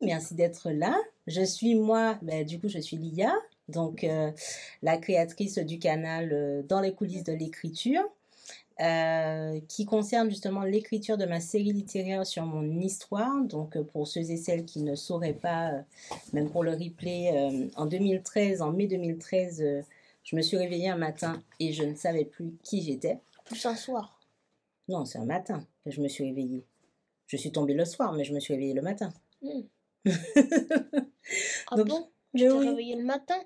merci 0.00 0.34
d'être 0.34 0.70
là. 0.70 0.98
Je 1.26 1.42
suis 1.42 1.74
moi, 1.74 2.18
ben, 2.22 2.44
du 2.44 2.60
coup, 2.60 2.68
je 2.68 2.78
suis 2.78 2.96
Lia, 2.96 3.32
donc 3.68 4.04
euh, 4.04 4.30
la 4.82 4.96
créatrice 4.96 5.58
du 5.58 5.78
canal 5.78 6.30
euh, 6.32 6.62
Dans 6.62 6.80
les 6.80 6.92
coulisses 6.92 7.24
de 7.24 7.32
l'écriture, 7.32 8.02
euh, 8.80 9.60
qui 9.68 9.84
concerne 9.84 10.30
justement 10.30 10.64
l'écriture 10.64 11.18
de 11.18 11.26
ma 11.26 11.40
série 11.40 11.72
littéraire 11.72 12.26
sur 12.26 12.44
mon 12.46 12.80
histoire. 12.80 13.42
Donc, 13.44 13.80
pour 13.92 14.08
ceux 14.08 14.30
et 14.30 14.36
celles 14.36 14.64
qui 14.64 14.82
ne 14.82 14.94
sauraient 14.94 15.34
pas, 15.34 15.72
même 16.32 16.50
pour 16.50 16.64
le 16.64 16.72
replay, 16.72 17.50
en 17.76 17.86
2013, 17.86 18.62
en 18.62 18.72
mai 18.72 18.86
2013, 18.86 19.84
je 20.22 20.36
me 20.36 20.42
suis 20.42 20.56
réveillée 20.56 20.88
un 20.88 20.96
matin 20.96 21.42
et 21.58 21.72
je 21.72 21.82
ne 21.82 21.94
savais 21.94 22.24
plus 22.24 22.54
qui 22.62 22.82
j'étais. 22.82 23.18
Plus 23.44 23.64
un 23.66 23.76
soir. 23.76 24.18
Non, 24.88 25.04
c'est 25.04 25.18
un 25.18 25.24
matin 25.24 25.64
que 25.84 25.90
je 25.90 26.00
me 26.00 26.08
suis 26.08 26.24
réveillée. 26.24 26.64
Je 27.26 27.36
suis 27.36 27.52
tombée 27.52 27.74
le 27.74 27.84
soir, 27.84 28.12
mais 28.12 28.24
je 28.24 28.34
me 28.34 28.40
suis 28.40 28.54
réveillée 28.54 28.74
le 28.74 28.82
matin. 28.82 29.12
Hmm. 29.42 29.60
Ah 30.06 31.76
bon? 31.84 32.08
Tu 32.34 32.42
t'es 32.42 32.48
réveillée 32.48 32.96
le 32.96 33.04
matin? 33.04 33.40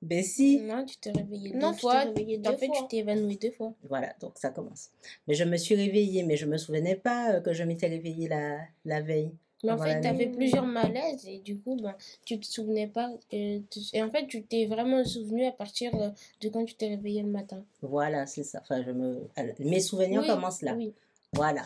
Ben 0.00 0.22
si. 0.24 0.60
Non, 0.60 0.84
tu 0.84 0.96
t'es 0.96 1.12
réveillée 1.12 1.52
deux 1.52 1.72
fois. 1.74 2.04
Deux 2.06 2.48
en 2.48 2.56
fait, 2.56 2.68
tu 2.68 2.88
t'es 2.88 2.96
évanouie 2.98 3.36
deux 3.36 3.52
fois. 3.52 3.72
Voilà, 3.84 4.12
donc 4.20 4.32
ça 4.36 4.50
commence. 4.50 4.90
Mais 5.28 5.34
je 5.34 5.44
me 5.44 5.56
suis 5.56 5.76
réveillée, 5.76 6.24
mais 6.24 6.36
je 6.36 6.46
me 6.46 6.58
souvenais 6.58 6.96
pas 6.96 7.34
euh, 7.34 7.40
que 7.40 7.52
je 7.52 7.62
m'étais 7.62 7.86
réveillée 7.86 8.28
la, 8.28 8.58
la 8.84 9.00
veille. 9.00 9.32
Mais 9.62 9.70
en 9.70 9.78
fait, 9.78 10.00
tu 10.00 10.08
avais 10.08 10.26
plusieurs 10.26 10.66
malaises 10.66 11.24
et 11.28 11.38
du 11.38 11.56
coup, 11.56 11.76
ben, 11.76 11.94
tu 12.24 12.40
te 12.40 12.46
souvenais 12.46 12.88
pas. 12.88 13.12
Et 13.30 13.62
en 14.02 14.10
fait, 14.10 14.26
tu 14.26 14.42
t'es 14.42 14.66
vraiment 14.66 15.04
souvenu 15.04 15.46
à 15.46 15.52
partir 15.52 15.94
euh, 15.94 16.10
de 16.40 16.48
quand 16.48 16.64
tu 16.64 16.74
t'es 16.74 16.88
réveillée 16.88 17.22
le 17.22 17.30
matin. 17.30 17.64
Voilà, 17.80 18.26
c'est 18.26 18.42
ça. 18.42 18.58
Enfin, 18.62 18.82
je 18.82 18.90
me... 18.90 19.28
Mes 19.60 19.78
souvenirs 19.78 20.26
commencent 20.26 20.62
là. 20.62 20.74
Oui. 20.74 20.92
Voilà. 21.32 21.62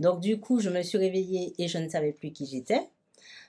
Donc, 0.00 0.18
du 0.18 0.40
coup, 0.40 0.58
je 0.58 0.68
me 0.68 0.82
suis 0.82 0.98
réveillée 0.98 1.54
et 1.58 1.68
je 1.68 1.78
ne 1.78 1.88
savais 1.88 2.12
plus 2.12 2.32
qui 2.32 2.44
j'étais. 2.44 2.80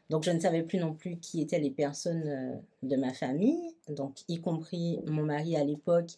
Donc, 0.09 0.23
je 0.23 0.31
ne 0.31 0.39
savais 0.39 0.63
plus 0.63 0.79
non 0.79 0.93
plus 0.93 1.17
qui 1.17 1.41
étaient 1.41 1.59
les 1.59 1.69
personnes 1.69 2.23
euh, 2.27 2.55
de 2.83 2.95
ma 2.95 3.13
famille, 3.13 3.75
donc 3.89 4.23
y 4.27 4.41
compris 4.41 4.99
mon 5.05 5.23
mari 5.23 5.55
à 5.55 5.63
l'époque 5.63 6.11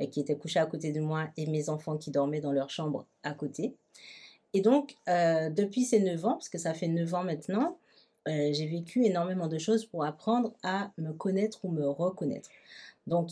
euh, 0.00 0.06
qui 0.06 0.20
était 0.20 0.36
couché 0.36 0.58
à 0.60 0.66
côté 0.66 0.92
de 0.92 1.00
moi 1.00 1.28
et 1.36 1.46
mes 1.46 1.70
enfants 1.70 1.96
qui 1.96 2.10
dormaient 2.10 2.40
dans 2.40 2.52
leur 2.52 2.68
chambre 2.68 3.06
à 3.22 3.32
côté. 3.32 3.74
Et 4.52 4.60
donc, 4.60 4.96
euh, 5.08 5.50
depuis 5.50 5.84
ces 5.84 6.00
9 6.00 6.24
ans, 6.26 6.32
parce 6.32 6.48
que 6.48 6.58
ça 6.58 6.74
fait 6.74 6.88
9 6.88 7.14
ans 7.14 7.24
maintenant, 7.24 7.78
j'ai 8.26 8.66
vécu 8.66 9.06
énormément 9.06 9.48
de 9.48 9.56
choses 9.56 9.86
pour 9.86 10.04
apprendre 10.04 10.52
à 10.62 10.90
me 10.98 11.14
connaître 11.14 11.64
ou 11.64 11.70
me 11.70 11.88
reconnaître. 11.88 12.50
Donc, 13.06 13.30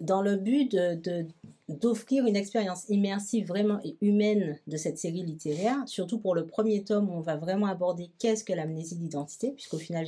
dans 0.00 0.22
le 0.22 0.36
but 0.36 0.70
de, 0.70 1.26
d'offrir 1.68 2.26
une 2.26 2.36
expérience 2.36 2.84
immersive 2.88 3.46
vraiment 3.46 3.80
humaine 4.00 4.58
de 4.66 4.76
cette 4.76 4.98
série 4.98 5.22
littéraire, 5.22 5.76
surtout 5.86 6.18
pour 6.18 6.34
le 6.34 6.46
premier 6.46 6.84
tome 6.84 7.10
où 7.10 7.14
on 7.14 7.20
va 7.20 7.36
vraiment 7.36 7.66
aborder 7.66 8.10
qu'est-ce 8.18 8.44
que 8.44 8.52
l'amnésie 8.52 8.96
d'identité, 8.96 9.50
puisqu'au 9.52 9.78
final 9.78 10.06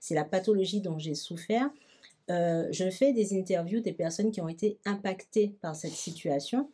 c'est 0.00 0.14
la 0.14 0.24
pathologie 0.24 0.80
dont 0.80 0.98
j'ai 0.98 1.14
souffert. 1.14 1.70
Euh, 2.30 2.68
je 2.70 2.88
fais 2.88 3.12
des 3.12 3.36
interviews 3.36 3.80
des 3.80 3.92
personnes 3.92 4.30
qui 4.30 4.40
ont 4.40 4.48
été 4.48 4.78
impactées 4.84 5.54
par 5.60 5.74
cette 5.74 5.92
situation 5.92 6.68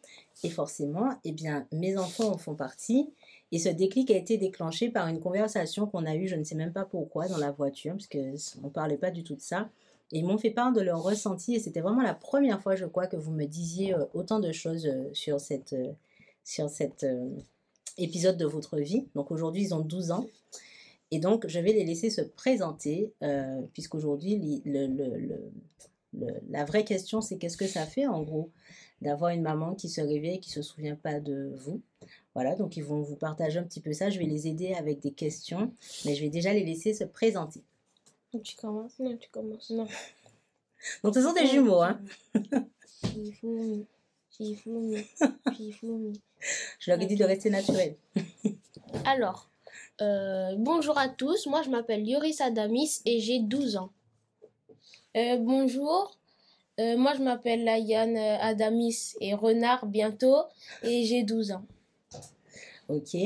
et 0.45 0.51
forcément, 0.51 1.11
eh 1.25 1.33
bien, 1.33 1.67
mes 1.73 1.97
enfants 1.97 2.33
en 2.33 2.39
font 2.39 2.55
partie. 2.55 3.09
Et 3.51 3.59
ce 3.59 3.71
déclic 3.71 4.11
a 4.11 4.17
été 4.17 4.37
déclenché 4.37 4.91
par 4.91 5.09
une 5.09 5.21
conversation 5.21 5.87
qu'on 5.87 6.05
a 6.05 6.15
eue, 6.17 6.29
je 6.29 6.37
ne 6.37 6.45
sais 6.45 6.55
même 6.55 6.73
pas 6.73 6.85
pourquoi, 6.85 7.29
dans 7.29 7.39
la 7.39 7.51
voiture, 7.51 7.95
parce 7.95 8.09
qu'on 8.09 8.67
ne 8.67 8.73
parlait 8.73 8.99
pas 8.99 9.11
du 9.11 9.25
tout 9.25 9.35
de 9.35 9.41
ça, 9.41 9.71
ils 10.11 10.25
m'ont 10.25 10.39
fait 10.39 10.51
part 10.51 10.73
de 10.73 10.81
leur 10.81 11.03
ressenti 11.03 11.55
et 11.55 11.61
c'était 11.61 11.81
vraiment 11.81 12.03
la 12.03 12.15
première 12.15 12.63
fois, 12.63 12.77
je 12.77 12.87
crois, 12.87 13.07
que 13.07 13.17
vous 13.17 13.33
me 13.33 13.45
disiez 13.45 13.95
euh, 13.95 14.05
autant 14.15 14.41
de 14.41 14.53
choses 14.53 14.87
euh, 14.87 15.11
sur 15.13 15.41
cette, 15.41 15.75
euh, 15.75 15.93
sur 16.45 16.71
cet 16.71 17.07
épisode 17.99 18.39
de 18.39 18.47
votre 18.47 18.79
vie. 18.79 19.07
Donc 19.15 19.31
aujourd'hui, 19.31 19.63
ils 19.63 19.75
ont 19.75 19.81
12 19.81 20.13
ans. 20.13 20.27
Et 21.11 21.19
donc, 21.19 21.47
je 21.47 21.59
vais 21.59 21.73
les 21.73 21.85
laisser 21.85 22.11
se 22.11 22.21
présenter, 22.21 23.13
puisqu'aujourd'hui, 23.73 24.63
la 26.49 26.65
vraie 26.65 26.85
question, 26.85 27.21
c'est 27.21 27.39
qu'est-ce 27.39 27.57
que 27.57 27.67
ça 27.67 27.85
fait, 27.85 28.07
en 28.07 28.23
gros, 28.23 28.51
d'avoir 29.03 29.31
une 29.31 29.43
maman 29.43 29.75
qui 29.75 29.89
se 29.89 30.01
réveille 30.01 30.37
et 30.37 30.41
qui 30.41 30.51
ne 30.51 30.63
se 30.63 30.71
souvient 30.71 30.97
pas 30.97 31.21
de 31.21 31.53
vous. 31.57 31.83
Voilà, 32.35 32.55
donc 32.57 32.77
ils 32.77 32.85
vont 32.85 33.03
vous 33.03 33.17
partager 33.17 33.59
un 33.59 33.65
petit 33.65 33.81
peu 33.81 33.93
ça. 33.93 34.09
Je 34.09 34.19
vais 34.19 34.27
les 34.27 34.47
aider 34.47 34.73
avec 34.73 35.01
des 35.01 35.13
questions, 35.13 35.73
mais 36.05 36.15
je 36.15 36.23
vais 36.23 36.31
déjà 36.31 36.55
les 36.55 36.65
laisser 36.65 36.95
se 36.95 37.05
présenter. 37.05 37.63
Tu 38.31 38.57
commences 38.57 38.99
Non, 38.99 39.17
tu 39.17 39.29
commences. 39.31 39.71
Non. 39.71 39.87
Donc, 41.03 41.15
ce 41.15 41.23
sont 41.23 41.33
des 41.33 41.47
jumeaux, 41.47 41.81
hein 41.81 41.99
Shifumi. 43.03 43.87
Shifumi. 44.31 45.07
Shifumi. 45.57 46.21
Je 46.79 46.91
leur 46.91 47.01
ai 47.01 47.07
dit 47.07 47.17
de 47.17 47.25
rester 47.25 47.49
naturel. 47.49 47.97
Alors, 49.07 49.49
euh, 50.03 50.55
bonjour 50.59 50.99
à 50.99 51.09
tous. 51.09 51.47
Moi, 51.47 51.63
je 51.63 51.71
m'appelle 51.71 52.07
Yoris 52.07 52.43
Adamis 52.43 53.01
et 53.07 53.19
j'ai 53.21 53.41
12 53.41 53.77
ans. 53.77 53.91
Euh, 55.17 55.39
bonjour. 55.39 56.19
Euh, 56.81 56.99
moi, 56.99 57.15
je 57.17 57.23
m'appelle 57.23 57.65
Layan 57.65 58.15
Adamis 58.41 59.15
et 59.23 59.33
Renard 59.33 59.87
bientôt 59.87 60.43
et 60.83 61.05
j'ai 61.05 61.23
12 61.23 61.53
ans. 61.53 61.65
Ok. 62.89 63.17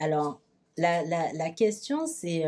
Alors, 0.00 0.40
la, 0.78 1.04
la, 1.04 1.32
la 1.34 1.50
question, 1.50 2.06
c'est 2.06 2.44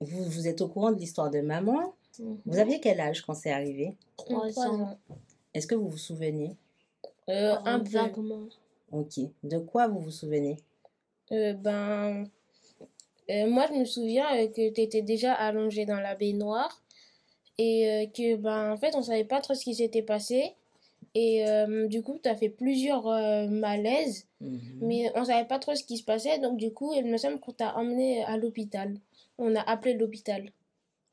vous, 0.00 0.24
vous 0.24 0.48
êtes 0.48 0.60
au 0.60 0.68
courant 0.68 0.92
de 0.92 0.98
l'histoire 0.98 1.30
de 1.30 1.40
maman. 1.40 1.92
Vous 2.18 2.38
mhm. 2.46 2.58
aviez 2.58 2.80
quel 2.80 3.00
âge 3.00 3.22
quand 3.22 3.34
c'est 3.34 3.52
arrivé? 3.52 3.94
Trois 4.16 4.58
ans. 4.58 4.98
Est-ce 5.54 5.66
que 5.66 5.74
vous 5.74 5.88
vous 5.88 5.98
souvenez 5.98 6.56
euh, 7.28 7.56
Un 7.64 7.80
peu. 7.80 7.90
Vaguement. 7.90 8.46
Ok. 8.92 9.20
De 9.42 9.58
quoi 9.58 9.88
vous 9.88 10.00
vous 10.00 10.10
souvenez 10.10 10.56
euh, 11.32 11.52
Ben, 11.54 12.24
euh, 13.30 13.48
moi 13.48 13.66
je 13.68 13.78
me 13.78 13.84
souviens 13.84 14.46
que 14.48 14.70
tu 14.70 14.80
étais 14.80 15.02
déjà 15.02 15.32
allongée 15.34 15.86
dans 15.86 16.00
la 16.00 16.14
baignoire 16.14 16.82
et 17.58 18.10
que 18.16 18.36
ben 18.36 18.72
en 18.72 18.78
fait 18.78 18.94
on 18.94 19.02
savait 19.02 19.24
pas 19.24 19.40
trop 19.40 19.54
ce 19.54 19.64
qui 19.64 19.74
s'était 19.74 20.02
passé 20.02 20.54
et 21.14 21.44
du 21.88 22.02
coup 22.02 22.18
tu 22.22 22.28
as 22.28 22.34
fait 22.34 22.48
plusieurs 22.48 23.04
malaises 23.50 24.26
mhm. 24.40 24.78
mais 24.80 25.12
on 25.14 25.26
savait 25.26 25.46
pas 25.46 25.58
trop 25.58 25.74
ce 25.74 25.84
qui 25.84 25.98
se 25.98 26.04
passait 26.04 26.38
donc 26.38 26.56
du 26.56 26.72
coup 26.72 26.94
il 26.94 27.04
me 27.04 27.18
semble 27.18 27.38
qu'on 27.38 27.52
t'a 27.52 27.76
emmené 27.76 28.24
à 28.24 28.38
l'hôpital 28.38 28.96
on 29.40 29.56
a 29.56 29.60
appelé 29.60 29.94
l'hôpital. 29.94 30.50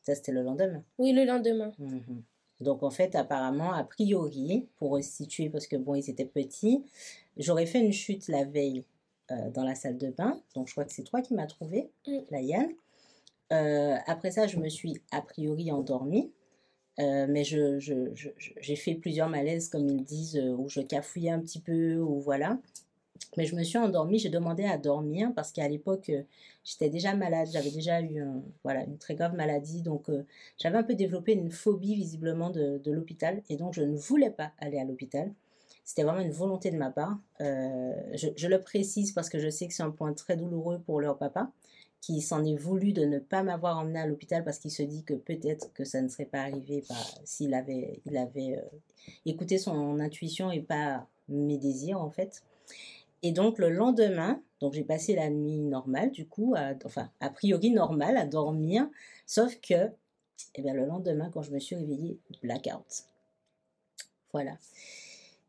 Ça, 0.03 0.15
c'était 0.15 0.31
le 0.31 0.41
lendemain 0.41 0.83
Oui, 0.97 1.13
le 1.13 1.25
lendemain. 1.25 1.71
Mhm. 1.79 2.23
Donc, 2.61 2.83
en 2.83 2.89
fait, 2.89 3.15
apparemment, 3.15 3.71
a 3.73 3.83
priori, 3.83 4.67
pour 4.77 4.95
restituer, 4.95 5.49
parce 5.49 5.67
que 5.67 5.75
bon, 5.75 5.95
ils 5.95 6.09
étaient 6.09 6.25
petits, 6.25 6.83
j'aurais 7.37 7.65
fait 7.65 7.79
une 7.79 7.91
chute 7.91 8.27
la 8.27 8.45
veille 8.45 8.83
euh, 9.31 9.49
dans 9.51 9.63
la 9.63 9.75
salle 9.75 9.97
de 9.97 10.09
bain. 10.09 10.41
Donc, 10.55 10.67
je 10.67 10.73
crois 10.73 10.85
que 10.85 10.91
c'est 10.91 11.03
toi 11.03 11.21
qui 11.21 11.33
m'as 11.33 11.47
trouvé, 11.47 11.89
mm. 12.07 12.17
la 12.31 12.41
Yann. 12.41 12.69
Euh, 13.53 13.95
après 14.07 14.31
ça, 14.31 14.47
je 14.47 14.57
me 14.57 14.69
suis 14.69 15.01
a 15.11 15.21
priori 15.21 15.71
endormie. 15.71 16.31
Euh, 16.99 17.27
mais 17.29 17.43
je, 17.43 17.77
j'ai 18.59 18.75
fait 18.75 18.95
plusieurs 18.95 19.29
malaises, 19.29 19.69
comme 19.69 19.87
ils 19.87 20.03
disent, 20.03 20.41
où 20.57 20.67
je 20.67 20.81
cafouillais 20.81 21.29
un 21.29 21.39
petit 21.39 21.59
peu, 21.59 21.97
ou 21.97 22.19
voilà. 22.19 22.57
Mais 23.37 23.45
je 23.45 23.55
me 23.55 23.63
suis 23.63 23.77
endormie, 23.77 24.19
j'ai 24.19 24.29
demandé 24.29 24.65
à 24.65 24.77
dormir 24.77 25.31
parce 25.35 25.51
qu'à 25.51 25.67
l'époque, 25.67 26.09
euh, 26.09 26.23
j'étais 26.63 26.89
déjà 26.89 27.15
malade, 27.15 27.47
j'avais 27.51 27.71
déjà 27.71 28.01
eu 28.01 28.23
voilà, 28.63 28.83
une 28.83 28.97
très 28.97 29.15
grave 29.15 29.35
maladie. 29.35 29.81
Donc, 29.81 30.09
euh, 30.09 30.25
j'avais 30.57 30.77
un 30.77 30.83
peu 30.83 30.95
développé 30.95 31.33
une 31.33 31.51
phobie 31.51 31.95
visiblement 31.95 32.49
de, 32.49 32.81
l'hôpital 32.91 33.43
et 33.49 33.57
donc 33.57 33.73
je 33.73 33.83
ne 33.83 33.95
voulais 33.95 34.31
pas 34.31 34.51
aller 34.59 34.79
à 34.79 34.85
l'hôpital. 34.85 35.31
C'était 35.83 36.03
vraiment 36.03 36.19
une 36.19 36.31
volonté 36.31 36.71
de 36.71 36.77
ma 36.77 36.89
part. 36.89 37.17
Euh, 37.41 37.93
je, 38.13 38.47
le 38.47 38.61
précise 38.61 39.13
parce 39.13 39.29
que 39.29 39.39
je 39.39 39.49
sais 39.49 39.67
que 39.67 39.73
c'est 39.73 39.83
un 39.83 39.91
point 39.91 40.13
très 40.13 40.35
douloureux 40.35 40.79
pour 40.85 40.99
leur 40.99 41.17
papa 41.17 41.51
qui 42.01 42.21
s'en 42.21 42.45
est 42.45 42.55
voulu 42.55 42.93
de 42.93 43.05
ne 43.05 43.19
pas 43.19 43.41
m'avoir 43.41 43.77
emmené 43.79 43.99
à 43.99 44.05
l'hôpital 44.05 44.43
parce 44.43 44.59
qu'il 44.59 44.71
se 44.71 44.83
dit 44.83 45.03
que 45.03 45.13
peut-être 45.13 45.73
que 45.73 45.83
ça 45.83 46.01
ne 46.01 46.07
serait 46.09 46.25
pas 46.25 46.41
arrivé 46.41 46.83
bah, 46.89 46.95
s'il 47.23 47.55
il 48.05 48.17
avait 48.17 48.63
écouté 49.25 49.57
son 49.57 49.99
intuition 49.99 50.51
et 50.51 50.61
pas 50.61 51.07
mes 51.29 51.57
désirs 51.57 52.01
en 52.01 52.09
fait. 52.09 52.43
Et 53.23 53.31
donc 53.31 53.57
le 53.57 53.69
lendemain, 53.69 54.41
donc 54.59 54.73
j'ai 54.73 54.83
passé 54.83 55.15
la 55.15 55.29
nuit 55.29 55.59
normale, 55.59 56.11
du 56.11 56.27
coup, 56.27 56.55
enfin 56.85 57.09
a 57.19 57.29
priori 57.29 57.71
normale, 57.71 58.17
à 58.17 58.25
dormir, 58.25 58.87
sauf 59.25 59.59
que, 59.59 59.91
eh 60.55 60.61
bien, 60.61 60.73
le 60.73 60.85
lendemain, 60.85 61.29
quand 61.31 61.41
je 61.41 61.51
me 61.51 61.59
suis 61.59 61.75
réveillée, 61.75 62.19
blackout. 62.41 63.05
Voilà. 64.31 64.57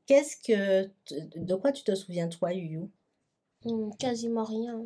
Qu'est-ce 0.06 0.36
que, 0.36 0.90
de 1.38 1.54
quoi 1.54 1.72
tu 1.72 1.84
te 1.84 1.94
souviens 1.94 2.28
toi, 2.28 2.54
Yu 2.54 2.80
hmm, 3.64 3.90
Quasiment 3.98 4.44
rien. 4.44 4.84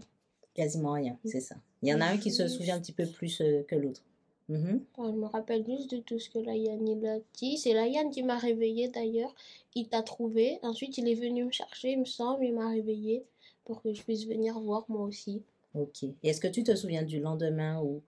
Quasiment 0.55 0.93
rien, 0.93 1.17
c'est 1.25 1.41
ça. 1.41 1.55
Il 1.83 1.89
y 1.89 1.95
en 1.95 2.01
a 2.01 2.07
un 2.07 2.19
qui 2.19 2.31
se 2.31 2.49
souvient 2.49 2.77
un 2.77 2.81
petit 2.81 2.93
peu 2.93 3.07
plus 3.07 3.41
euh, 3.41 3.63
que 3.63 3.75
l'autre. 3.75 4.03
Mhm. 4.49 4.85
je 4.99 5.03
me 5.03 5.27
rappelle 5.27 5.65
juste 5.65 5.91
de 5.91 5.99
tout 5.99 6.19
ce 6.19 6.29
que 6.29 6.39
Layan 6.39 6.85
il 6.85 7.07
a 7.07 7.19
dit. 7.35 7.57
C'est 7.59 7.73
Layan 7.73 8.11
qui 8.11 8.23
m'a 8.23 8.39
réveillée 8.39 8.89
d'ailleurs. 8.89 9.35
Il 9.75 9.89
t'a 9.89 10.03
trouvé. 10.03 10.59
Ensuite, 10.63 10.99
il 10.99 11.09
est 11.09 11.15
venu 11.15 11.45
me 11.45 11.53
chercher, 11.53 11.93
il 11.93 12.01
me 12.01 12.05
semble. 12.05 12.45
Il 12.45 12.55
m'a 12.55 12.69
réveillée 12.69 13.25
pour 13.65 13.83
que 13.83 13.93
je 13.95 14.03
puisse 14.03 14.27
venir 14.27 14.59
voir 14.59 14.85
moi 14.89 15.03
aussi. 15.03 15.43
Ok. 15.75 16.05
Est-ce 16.23 16.41
que 16.41 16.49
tu 16.49 16.65
te 16.65 16.75
souviens 16.75 17.03
du 17.03 17.21
lendemain 17.21 17.81
où, 17.81 18.03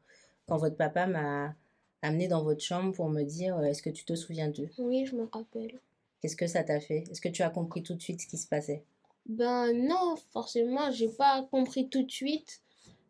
quand 0.46 0.58
votre 0.58 0.76
papa 0.76 1.06
m'a 1.06 1.54
amené 2.02 2.28
dans 2.28 2.42
votre 2.42 2.62
chambre 2.62 2.92
pour 2.92 3.08
me 3.08 3.22
dire 3.22 3.56
euh, 3.56 3.62
est-ce 3.62 3.82
que 3.82 3.90
tu 3.90 4.04
te 4.04 4.14
souviens 4.14 4.48
d'eux? 4.48 4.68
Oui, 4.78 5.06
je 5.06 5.16
me 5.16 5.26
rappelle. 5.32 5.78
Qu'est-ce 6.20 6.36
que 6.36 6.46
ça 6.46 6.64
t'a 6.64 6.80
fait? 6.80 7.04
Est-ce 7.10 7.20
que 7.20 7.28
tu 7.28 7.42
as 7.42 7.50
compris 7.50 7.82
tout 7.82 7.94
de 7.94 8.02
suite 8.02 8.20
ce 8.20 8.26
qui 8.26 8.36
se 8.36 8.46
passait? 8.46 8.82
Ben 9.26 9.72
non, 9.72 10.16
forcément, 10.32 10.90
j'ai 10.90 11.08
pas 11.08 11.46
compris 11.50 11.88
tout 11.88 12.02
de 12.02 12.10
suite. 12.10 12.60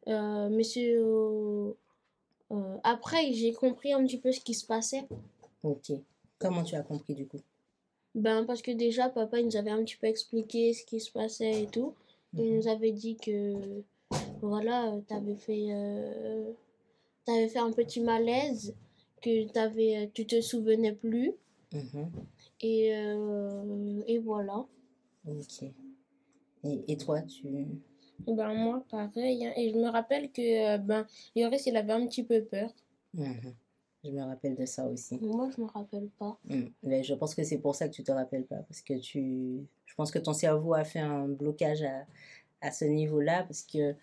Euh, 0.07 0.49
mais 0.51 0.65
c'est 0.65 0.95
après 2.83 3.33
j'ai 3.33 3.53
compris 3.53 3.93
un 3.93 4.05
petit 4.05 4.19
peu 4.19 4.33
ce 4.33 4.41
qui 4.41 4.55
se 4.55 4.67
passait. 4.67 5.07
Ok. 5.63 5.93
Comment 6.39 6.63
tu 6.63 6.75
as 6.75 6.83
compris 6.83 7.15
du 7.15 7.27
coup? 7.27 7.41
Ben 8.15 8.45
parce 8.45 8.63
que 8.63 8.71
déjà 8.71 9.09
papa 9.09 9.41
il 9.41 9.47
nous 9.47 9.57
avait 9.57 9.71
un 9.71 9.83
petit 9.85 9.97
peu 9.97 10.07
expliqué 10.07 10.73
ce 10.73 10.85
qui 10.85 11.01
se 11.01 11.11
passait 11.11 11.63
et 11.63 11.67
tout. 11.67 11.95
Il 12.35 12.45
mhm. 12.45 12.57
nous 12.57 12.69
avait 12.69 12.93
dit 12.93 13.17
que 13.17 13.83
voilà, 14.43 14.93
t'avais 15.09 15.37
fait 15.37 15.69
t'avais 17.25 17.49
fait 17.49 17.59
un 17.59 17.73
petit 17.73 18.01
malaise, 18.01 18.75
que 19.23 19.49
t'avais 19.49 20.11
tu 20.13 20.27
te 20.27 20.41
souvenais 20.41 20.93
plus. 20.93 21.33
Mhm. 21.73 22.11
Et, 22.61 22.89
et 24.07 24.19
voilà. 24.19 24.65
Ok. 25.27 25.65
Et, 26.65 26.85
et 26.89 26.97
toi, 26.97 27.21
tu... 27.23 27.47
Ben 28.27 28.55
moi, 28.55 28.85
pareil. 28.91 29.47
Hein. 29.47 29.53
Et 29.57 29.71
je 29.71 29.77
me 29.77 29.89
rappelle 29.89 30.31
que 30.31 30.79
ben, 30.79 31.07
Yoris, 31.35 31.67
il 31.67 31.77
avait 31.77 31.93
un 31.93 32.07
petit 32.07 32.25
peu 32.25 32.43
peur. 32.43 32.71
Mhm. 33.15 33.55
Je 34.05 34.11
me 34.11 34.23
rappelle 34.23 34.55
de 34.55 34.67
ça 34.67 34.87
aussi. 34.87 35.19
Moi, 35.23 35.49
je 35.57 35.63
me 35.63 35.67
rappelle 35.67 36.09
pas. 36.19 36.39
Mhm. 36.45 36.71
Mais 36.83 37.03
je 37.03 37.15
pense 37.15 37.35
que 37.35 37.43
c'est 37.43 37.59
pour 37.59 37.75
ça 37.75 37.89
que 37.89 37.95
tu 37.95 38.03
te 38.03 38.13
rappelles 38.13 38.45
pas. 38.45 38.57
Parce 38.69 38.83
que 38.83 38.95
tu... 38.95 39.67
Je 39.87 39.95
pense 39.95 40.11
que 40.11 40.19
ton 40.19 40.33
cerveau 40.33 40.75
a 40.75 40.85
fait 40.85 41.01
un 41.01 41.29
blocage 41.29 41.83
à, 41.83 42.05
à 42.61 42.71
ce 42.71 42.85
niveau-là. 42.85 43.45
Parce 43.45 43.63
que 43.63 43.95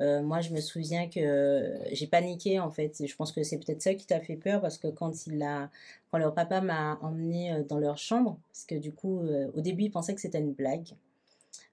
euh, 0.00 0.22
moi, 0.22 0.40
je 0.40 0.52
me 0.52 0.60
souviens 0.60 1.08
que 1.08 1.78
j'ai 1.92 2.06
paniqué 2.06 2.58
en 2.58 2.70
fait. 2.70 3.06
Je 3.06 3.16
pense 3.16 3.32
que 3.32 3.42
c'est 3.42 3.58
peut-être 3.58 3.82
ça 3.82 3.94
qui 3.94 4.06
t'a 4.06 4.20
fait 4.20 4.36
peur 4.36 4.60
parce 4.60 4.78
que 4.78 4.88
quand 4.88 5.26
il 5.26 5.42
a, 5.42 5.70
quand 6.10 6.18
leur 6.18 6.34
papa 6.34 6.60
m'a 6.60 6.98
emmené 7.00 7.52
euh, 7.52 7.62
dans 7.62 7.78
leur 7.78 7.98
chambre, 7.98 8.38
parce 8.50 8.64
que 8.64 8.74
du 8.74 8.92
coup, 8.92 9.20
euh, 9.20 9.50
au 9.54 9.60
début, 9.60 9.84
il 9.84 9.90
pensait 9.90 10.14
que 10.14 10.20
c'était 10.20 10.40
une 10.40 10.52
blague. 10.52 10.88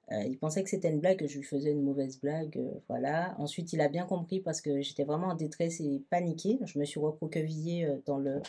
Il 0.09 0.37
pensait 0.37 0.63
que 0.63 0.69
c'était 0.69 0.89
une 0.89 0.99
blague, 0.99 1.19
que 1.19 1.27
je 1.27 1.37
lui 1.37 1.43
faisais 1.43 1.71
une 1.71 1.83
mauvaise 1.83 2.19
blague, 2.19 2.59
voilà. 2.89 3.33
Ensuite, 3.37 3.71
il 3.71 3.79
a 3.79 3.87
bien 3.87 4.05
compris 4.05 4.41
parce 4.41 4.59
que 4.59 4.81
j'étais 4.81 5.05
vraiment 5.05 5.27
en 5.27 5.35
détresse 5.35 5.79
et 5.79 6.01
paniquée. 6.09 6.59
Je 6.65 6.79
me 6.79 6.85
suis 6.85 6.99
recroquevillée 6.99 7.87
dans 8.05 8.17
le, 8.17 8.41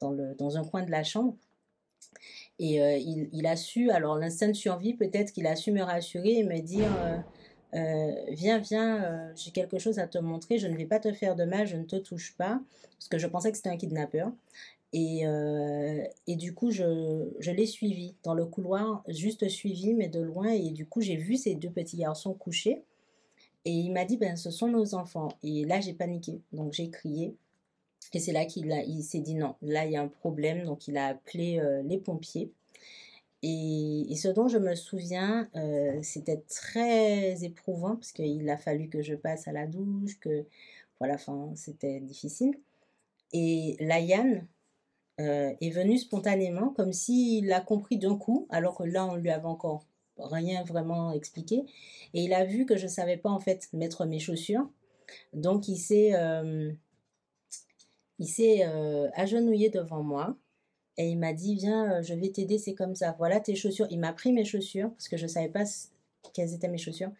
dans 0.00 0.10
le, 0.10 0.34
dans 0.34 0.58
un 0.58 0.64
coin 0.64 0.82
de 0.82 0.90
la 0.90 1.04
chambre. 1.04 1.34
Et 2.58 2.76
il, 2.76 3.30
il, 3.32 3.46
a 3.46 3.56
su, 3.56 3.90
alors 3.90 4.18
l'instinct 4.18 4.48
de 4.48 4.52
survie, 4.52 4.92
peut-être 4.92 5.32
qu'il 5.32 5.46
a 5.46 5.56
su 5.56 5.72
me 5.72 5.82
rassurer 5.82 6.38
et 6.38 6.44
me 6.44 6.60
dire 6.60 6.90
euh, 7.74 8.12
viens, 8.30 8.58
viens, 8.58 9.04
euh, 9.04 9.32
j'ai 9.34 9.50
quelque 9.50 9.78
chose 9.78 9.98
à 9.98 10.06
te 10.06 10.18
montrer, 10.18 10.58
je 10.58 10.66
ne 10.66 10.76
vais 10.76 10.86
pas 10.86 11.00
te 11.00 11.12
faire 11.12 11.34
de 11.34 11.44
mal, 11.44 11.66
je 11.66 11.76
ne 11.76 11.84
te 11.84 11.96
touche 11.96 12.34
pas, 12.36 12.60
parce 12.98 13.08
que 13.08 13.18
je 13.18 13.26
pensais 13.26 13.50
que 13.50 13.56
c'était 13.56 13.68
un 13.70 13.76
kidnappeur. 13.76 14.32
Et, 14.98 15.26
euh, 15.26 16.02
et 16.26 16.36
du 16.36 16.54
coup, 16.54 16.70
je, 16.70 17.50
l'ai 17.50 17.66
suivi 17.66 18.14
dans 18.22 18.32
le 18.32 18.46
couloir, 18.46 19.04
juste 19.08 19.46
suivi, 19.46 19.92
mais 19.92 20.08
de 20.08 20.20
loin. 20.20 20.48
Et 20.48 20.70
du 20.70 20.86
coup, 20.86 21.02
j'ai 21.02 21.16
vu 21.16 21.36
ces 21.36 21.54
deux 21.54 21.68
petits 21.68 21.98
garçons 21.98 22.32
couchés. 22.32 22.82
Et 23.66 23.72
il 23.72 23.92
m'a 23.92 24.06
dit, 24.06 24.16
ben, 24.16 24.36
ce 24.36 24.50
sont 24.50 24.68
nos 24.68 24.94
enfants. 24.94 25.28
Et 25.42 25.66
là, 25.66 25.80
j'ai 25.80 25.92
paniqué. 25.92 26.40
Donc, 26.52 26.72
j'ai 26.72 26.88
crié. 26.88 27.36
Et 28.14 28.20
c'est 28.20 28.32
là 28.32 28.46
qu'il 28.46 28.72
il 28.88 29.02
s'est 29.02 29.20
dit, 29.20 29.34
non, 29.34 29.56
là, 29.60 29.84
il 29.84 29.92
y 29.92 29.96
a 29.96 30.02
un 30.02 30.08
problème. 30.08 30.64
Donc, 30.64 30.88
il 30.88 30.96
a 30.96 31.08
appelé 31.08 31.60
les 31.84 31.98
pompiers. 31.98 32.50
Et, 33.42 34.16
ce 34.16 34.28
dont 34.28 34.48
je 34.48 34.56
me 34.56 34.74
souviens, 34.74 35.48
euh, 35.56 35.98
c'était 36.02 36.42
très 36.48 37.44
éprouvant 37.44 37.96
parce 37.96 38.12
qu'il 38.12 38.48
a 38.48 38.56
fallu 38.56 38.88
que 38.88 39.02
je 39.02 39.14
passe 39.14 39.46
à 39.46 39.52
la 39.52 39.66
douche, 39.66 40.18
que 40.20 40.46
voilà, 40.98 41.14
enfin, 41.14 41.52
c'était 41.54 42.00
difficile. 42.00 42.58
Et 43.32 43.76
Layan 43.80 44.40
euh, 45.20 45.52
est 45.60 45.70
venu 45.70 45.98
spontanément, 45.98 46.70
comme 46.70 46.92
s'il 46.92 47.52
a 47.52 47.60
compris 47.60 47.98
d'un 47.98 48.16
coup, 48.16 48.46
alors 48.50 48.76
que 48.76 48.84
là, 48.84 49.06
on 49.06 49.16
lui 49.16 49.30
avait 49.30 49.46
encore 49.46 49.86
rien 50.18 50.62
vraiment 50.64 51.12
expliqué. 51.12 51.64
Et 52.14 52.22
il 52.22 52.32
a 52.34 52.44
vu 52.44 52.66
que 52.66 52.76
je 52.76 52.84
ne 52.84 52.90
savais 52.90 53.16
pas 53.16 53.30
en 53.30 53.38
fait 53.40 53.68
mettre 53.72 54.06
mes 54.06 54.18
chaussures. 54.18 54.68
Donc 55.32 55.68
il 55.68 55.76
s'est 55.78 56.14
euh, 56.14 56.72
il 58.18 58.26
s'est 58.26 58.62
agenouillé 59.14 59.68
devant 59.68 60.02
moi 60.02 60.36
et 60.98 61.08
il 61.08 61.18
m'a 61.18 61.32
dit, 61.32 61.54
viens, 61.54 61.98
euh, 61.98 62.02
je 62.02 62.14
vais 62.14 62.30
t'aider, 62.30 62.58
c'est 62.58 62.74
comme 62.74 62.94
ça. 62.94 63.14
Voilà 63.18 63.40
tes 63.40 63.54
chaussures. 63.54 63.86
Il 63.90 64.00
m'a 64.00 64.12
pris 64.12 64.32
mes 64.32 64.44
chaussures 64.44 64.90
parce 64.90 65.08
que 65.08 65.16
je 65.16 65.24
ne 65.24 65.28
savais 65.28 65.48
pas 65.48 65.64
quelles 66.32 66.54
étaient 66.54 66.68
mes 66.68 66.78
chaussures. 66.78 67.10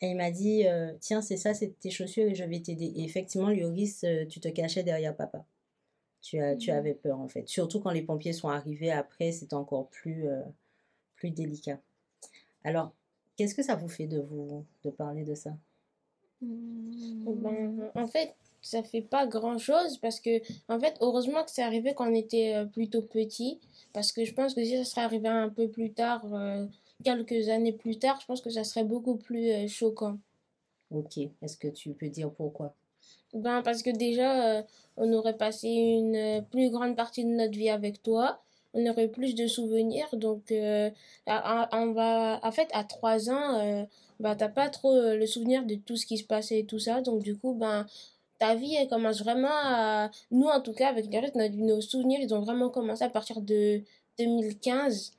Et 0.00 0.08
il 0.08 0.16
m'a 0.16 0.30
dit, 0.30 0.66
euh, 0.66 0.92
tiens, 1.00 1.22
c'est 1.22 1.36
ça, 1.38 1.54
c'est 1.54 1.78
tes 1.80 1.90
chaussures 1.90 2.26
et 2.26 2.34
je 2.34 2.44
vais 2.44 2.60
t'aider. 2.60 2.86
Et 2.96 3.04
effectivement, 3.04 3.48
Lioris, 3.48 4.00
euh, 4.04 4.26
tu 4.26 4.40
te 4.40 4.48
cachais 4.48 4.82
derrière 4.82 5.16
papa. 5.16 5.46
Tu, 6.24 6.40
as, 6.40 6.56
tu 6.56 6.72
mmh. 6.72 6.74
avais 6.74 6.94
peur, 6.94 7.20
en 7.20 7.28
fait. 7.28 7.46
Surtout 7.48 7.80
quand 7.80 7.90
les 7.90 8.02
pompiers 8.02 8.32
sont 8.32 8.48
arrivés 8.48 8.90
après, 8.90 9.30
c'était 9.30 9.54
encore 9.54 9.88
plus, 9.88 10.26
plus 11.16 11.30
délicat. 11.30 11.78
Alors, 12.64 12.92
qu'est-ce 13.36 13.54
que 13.54 13.62
ça 13.62 13.76
vous 13.76 13.88
fait 13.88 14.06
de 14.06 14.20
vous 14.20 14.64
de 14.84 14.90
parler 14.90 15.24
de 15.24 15.34
ça? 15.34 15.54
Ben, 16.40 17.90
En 17.94 18.06
fait, 18.06 18.34
ça 18.64 18.82
fait 18.82 19.02
pas 19.02 19.26
grand 19.26 19.58
chose 19.58 19.98
parce 19.98 20.20
que 20.20 20.40
en 20.68 20.80
fait 20.80 20.96
heureusement 21.00 21.44
que 21.44 21.50
c'est 21.50 21.62
arrivé 21.62 21.94
quand 21.94 22.10
on 22.10 22.14
était 22.14 22.54
euh, 22.54 22.64
plutôt 22.64 23.02
petit 23.02 23.60
parce 23.92 24.10
que 24.10 24.24
je 24.24 24.32
pense 24.32 24.54
que 24.54 24.64
si 24.64 24.76
ça 24.78 24.84
serait 24.84 25.02
arrivé 25.02 25.28
un 25.28 25.50
peu 25.50 25.68
plus 25.68 25.92
tard 25.92 26.24
euh, 26.32 26.66
quelques 27.04 27.50
années 27.50 27.72
plus 27.72 27.98
tard 27.98 28.18
je 28.20 28.26
pense 28.26 28.40
que 28.40 28.48
ça 28.48 28.64
serait 28.64 28.84
beaucoup 28.84 29.16
plus 29.16 29.50
euh, 29.50 29.68
choquant 29.68 30.18
ok 30.90 31.18
est-ce 31.42 31.58
que 31.58 31.68
tu 31.68 31.90
peux 31.90 32.08
dire 32.08 32.30
pourquoi? 32.30 32.74
Ben 33.32 33.62
parce 33.62 33.82
que 33.82 33.90
déjà 33.90 34.64
on 34.96 35.12
aurait 35.12 35.36
passé 35.36 35.68
une 35.68 36.44
plus 36.50 36.70
grande 36.70 36.96
partie 36.96 37.24
de 37.24 37.30
notre 37.30 37.56
vie 37.58 37.70
avec 37.70 38.02
toi. 38.02 38.40
On 38.74 38.86
aurait 38.86 39.08
plus 39.08 39.34
de 39.34 39.46
souvenirs. 39.46 40.08
Donc 40.12 40.52
on 40.52 41.92
va 41.92 42.40
en 42.42 42.52
fait 42.52 42.68
à 42.72 42.84
trois 42.84 43.30
ans 43.30 43.86
bah 44.20 44.36
t'as 44.36 44.48
pas 44.48 44.68
trop 44.68 44.94
le 44.94 45.26
souvenir 45.26 45.64
de 45.64 45.74
tout 45.74 45.96
ce 45.96 46.06
qui 46.06 46.18
se 46.18 46.24
passait 46.24 46.60
et 46.60 46.66
tout 46.66 46.78
ça. 46.78 47.00
Donc 47.00 47.22
du 47.22 47.36
coup 47.36 47.54
ben 47.54 47.86
ta 48.38 48.54
vie, 48.54 48.74
elle 48.74 48.88
commence 48.88 49.22
vraiment 49.22 49.48
à... 49.50 50.10
Nous, 50.30 50.46
en 50.46 50.60
tout 50.60 50.72
cas, 50.72 50.88
avec 50.88 51.06
les 51.10 51.50
nos 51.50 51.80
souvenirs, 51.80 52.20
ils 52.20 52.34
ont 52.34 52.40
vraiment 52.40 52.68
commencé 52.68 53.04
à 53.04 53.08
partir 53.08 53.40
de 53.40 53.80
2015. 54.18 55.12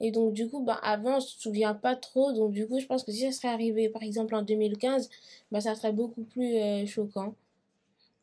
Et 0.00 0.10
donc, 0.10 0.34
du 0.34 0.48
coup, 0.48 0.62
bah, 0.62 0.78
avant, 0.82 1.18
on 1.18 1.20
se 1.20 1.38
souvient 1.38 1.74
pas 1.74 1.96
trop. 1.96 2.32
Donc, 2.32 2.52
du 2.52 2.66
coup, 2.66 2.80
je 2.80 2.86
pense 2.86 3.04
que 3.04 3.12
si 3.12 3.20
ça 3.20 3.32
serait 3.32 3.48
arrivé, 3.48 3.88
par 3.88 4.02
exemple, 4.02 4.34
en 4.34 4.42
2015, 4.42 5.08
bah, 5.50 5.60
ça 5.60 5.74
serait 5.74 5.92
beaucoup 5.92 6.24
plus 6.24 6.56
euh, 6.56 6.86
choquant. 6.86 7.34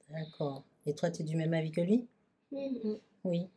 D'accord. 0.09 0.63
Et 0.85 0.93
toi, 0.93 1.09
tu 1.09 1.21
es 1.21 1.25
du 1.25 1.35
même 1.35 1.53
avis 1.53 1.71
que 1.71 1.81
lui? 1.81 2.05
Mm-hmm. 2.51 2.97
Oui. 3.23 3.47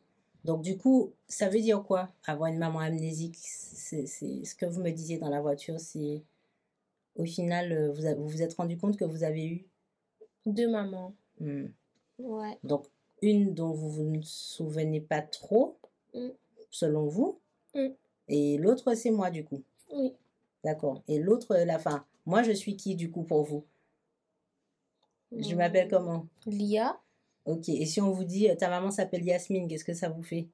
Donc, 0.44 0.62
du 0.62 0.76
coup, 0.76 1.12
ça 1.26 1.49
veut 1.49 1.61
dire 1.61 1.82
quoi 1.82 2.11
Avoir 2.26 2.50
une 2.50 2.58
maman 2.58 2.81
amnésique, 2.81 3.37
c'est 3.38 4.06
ce 4.06 4.55
que 4.55 4.66
vous 4.66 4.81
me 4.81 4.90
disiez 4.90 5.19
dans 5.19 5.31
la 5.31 5.40
voiture, 5.40 5.81
c'est... 5.81 6.22
Au 7.16 7.25
final, 7.25 7.72
euh, 7.72 7.93
vous 7.93 8.02
vous, 8.02 8.28
vous 8.28 8.43
êtes 8.43 8.55
rendu 8.55 8.76
compte 8.76 8.96
que 8.96 9.05
vous 9.05 9.22
avez 9.22 9.46
eu? 9.46 9.64
Deux 10.46 10.69
mamans. 10.69 11.14
Ouais. 12.18 12.59
Donc, 12.64 12.87
une 13.23 13.54
dont 13.54 13.73
vous 13.73 14.02
ne 14.02 14.18
vous 14.18 14.23
souvenez 14.23 15.00
pas 15.00 15.23
trop, 15.23 15.78
hmm. 16.12 16.30
selon 16.71 17.06
vous. 17.06 17.38
Hmm. 18.28 18.33
Et 18.33 18.59
l'autre, 18.59 18.95
c'est 18.95 19.11
moi, 19.11 19.31
du 19.31 19.45
coup. 19.45 19.62
Oui. 19.93 20.12
D'accord. 20.64 21.02
Et 21.09 21.19
l'autre, 21.19 21.57
la 21.57 21.78
fin. 21.78 22.04
Moi, 22.26 22.43
je 22.43 22.52
suis 22.52 22.76
qui, 22.76 22.95
du 22.95 23.11
coup, 23.11 23.23
pour 23.23 23.43
vous? 23.43 23.64
Je 25.37 25.54
m'appelle 25.54 25.88
comment? 25.88 26.26
Lia. 26.47 26.99
Ok. 27.45 27.69
Et 27.69 27.87
si 27.87 28.00
on 28.00 28.11
vous 28.11 28.25
dit, 28.25 28.49
ta 28.59 28.69
maman 28.69 28.90
s'appelle 28.90 29.25
Yasmine, 29.25 29.69
qu'est-ce 29.69 29.85
que 29.85 29.95
ça 29.95 30.09
vous 30.09 30.23
fait? 30.23 30.49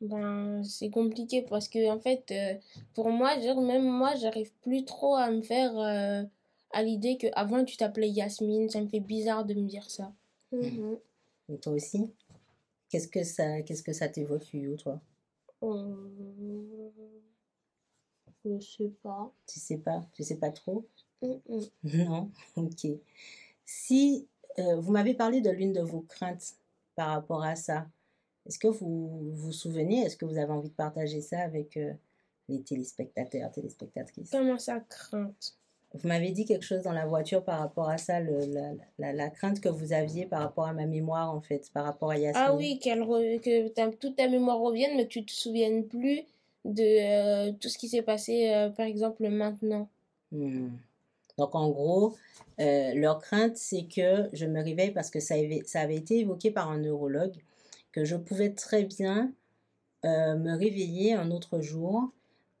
Ben, 0.00 0.62
c'est 0.64 0.90
compliqué 0.90 1.42
parce 1.42 1.68
que, 1.68 1.90
en 1.90 2.00
fait, 2.00 2.30
euh, 2.30 2.54
pour 2.94 3.10
moi, 3.10 3.36
même 3.36 3.88
moi, 3.88 4.14
j'arrive 4.16 4.52
plus 4.62 4.84
trop 4.84 5.14
à 5.14 5.30
me 5.30 5.42
faire 5.42 5.78
euh, 5.78 6.22
à 6.72 6.82
l'idée 6.82 7.16
que 7.16 7.28
avant 7.34 7.64
tu 7.64 7.76
t'appelais 7.76 8.10
Yasmine. 8.10 8.68
Ça 8.68 8.80
me 8.80 8.88
fait 8.88 9.00
bizarre 9.00 9.44
de 9.44 9.54
me 9.54 9.66
dire 9.66 9.88
ça. 9.90 10.12
Mhm. 10.52 10.98
Et 11.48 11.58
toi 11.58 11.72
aussi? 11.72 12.10
Qu'est-ce 12.88 13.08
que 13.08 13.24
ça 13.24 13.62
qu'est-ce 13.62 13.82
que 13.82 13.92
ça 13.92 14.08
t'évoque, 14.08 14.46
toi? 14.78 15.00
Euh... 15.72 16.90
Je 18.44 18.60
sais 18.60 18.92
pas. 19.02 19.32
Tu 19.46 19.58
sais 19.58 19.78
pas 19.78 20.06
Tu 20.12 20.22
sais 20.22 20.36
pas 20.36 20.50
trop? 20.50 20.86
Non? 21.82 22.30
Ok. 22.56 22.86
Si 23.64 24.28
euh, 24.58 24.76
vous 24.80 24.92
m'avez 24.92 25.14
parlé 25.14 25.40
de 25.40 25.50
l'une 25.50 25.72
de 25.72 25.80
vos 25.80 26.02
craintes 26.02 26.54
par 26.94 27.08
rapport 27.08 27.42
à 27.42 27.56
ça, 27.56 27.86
est-ce 28.46 28.58
que 28.58 28.68
vous 28.68 29.32
vous 29.32 29.52
souvenez 29.52 30.02
Est-ce 30.02 30.16
que 30.16 30.24
vous 30.24 30.38
avez 30.38 30.52
envie 30.52 30.68
de 30.68 30.74
partager 30.74 31.20
ça 31.20 31.40
avec 31.40 31.76
euh, 31.76 31.92
les 32.48 32.62
téléspectateurs, 32.62 33.50
téléspectatrices? 33.50 34.30
Comment 34.30 34.58
ça, 34.58 34.80
crainte? 34.80 35.58
Vous 35.94 36.08
m'avez 36.08 36.30
dit 36.30 36.44
quelque 36.44 36.64
chose 36.64 36.82
dans 36.82 36.92
la 36.92 37.06
voiture 37.06 37.42
par 37.42 37.60
rapport 37.60 37.88
à 37.88 37.98
ça, 37.98 38.20
le, 38.20 38.40
la, 38.98 39.12
la, 39.12 39.30
crainte 39.30 39.60
que 39.60 39.68
vous 39.68 39.92
aviez 39.92 40.26
par 40.26 40.40
rapport 40.40 40.66
à 40.66 40.72
ma 40.72 40.86
mémoire, 40.86 41.32
en 41.32 41.40
fait, 41.40 41.70
par 41.72 41.84
rapport 41.84 42.10
à 42.10 42.18
Yasmine. 42.18 42.44
Ah 42.46 42.54
oui, 42.54 42.78
que 42.78 43.94
toute 43.96 44.16
ta 44.16 44.28
mémoire 44.28 44.58
revienne, 44.58 44.96
mais 44.96 45.04
que 45.04 45.10
tu 45.12 45.20
ne 45.20 45.24
te 45.24 45.32
souviennes 45.32 45.86
plus 45.86 46.24
de 46.64 46.82
euh, 47.48 47.52
tout 47.60 47.68
ce 47.68 47.78
qui 47.78 47.88
s'est 47.88 48.02
passé, 48.02 48.50
euh, 48.50 48.68
par 48.70 48.86
exemple, 48.86 49.28
maintenant. 49.28 49.88
Hmm. 50.32 50.70
Donc, 51.38 51.54
en 51.54 51.70
gros, 51.70 52.14
euh, 52.60 52.94
leur 52.94 53.20
crainte, 53.20 53.56
c'est 53.56 53.84
que 53.84 54.28
je 54.32 54.46
me 54.46 54.62
réveille 54.62 54.90
parce 54.90 55.10
que 55.10 55.20
ça 55.20 55.34
avait, 55.34 55.62
ça 55.66 55.80
avait 55.80 55.96
été 55.96 56.18
évoqué 56.18 56.50
par 56.50 56.70
un 56.70 56.78
neurologue, 56.78 57.36
que 57.92 58.04
je 58.04 58.16
pouvais 58.16 58.52
très 58.52 58.84
bien 58.84 59.32
me 60.04 60.56
réveiller 60.56 61.14
un 61.14 61.32
autre 61.32 61.60
jour 61.62 62.12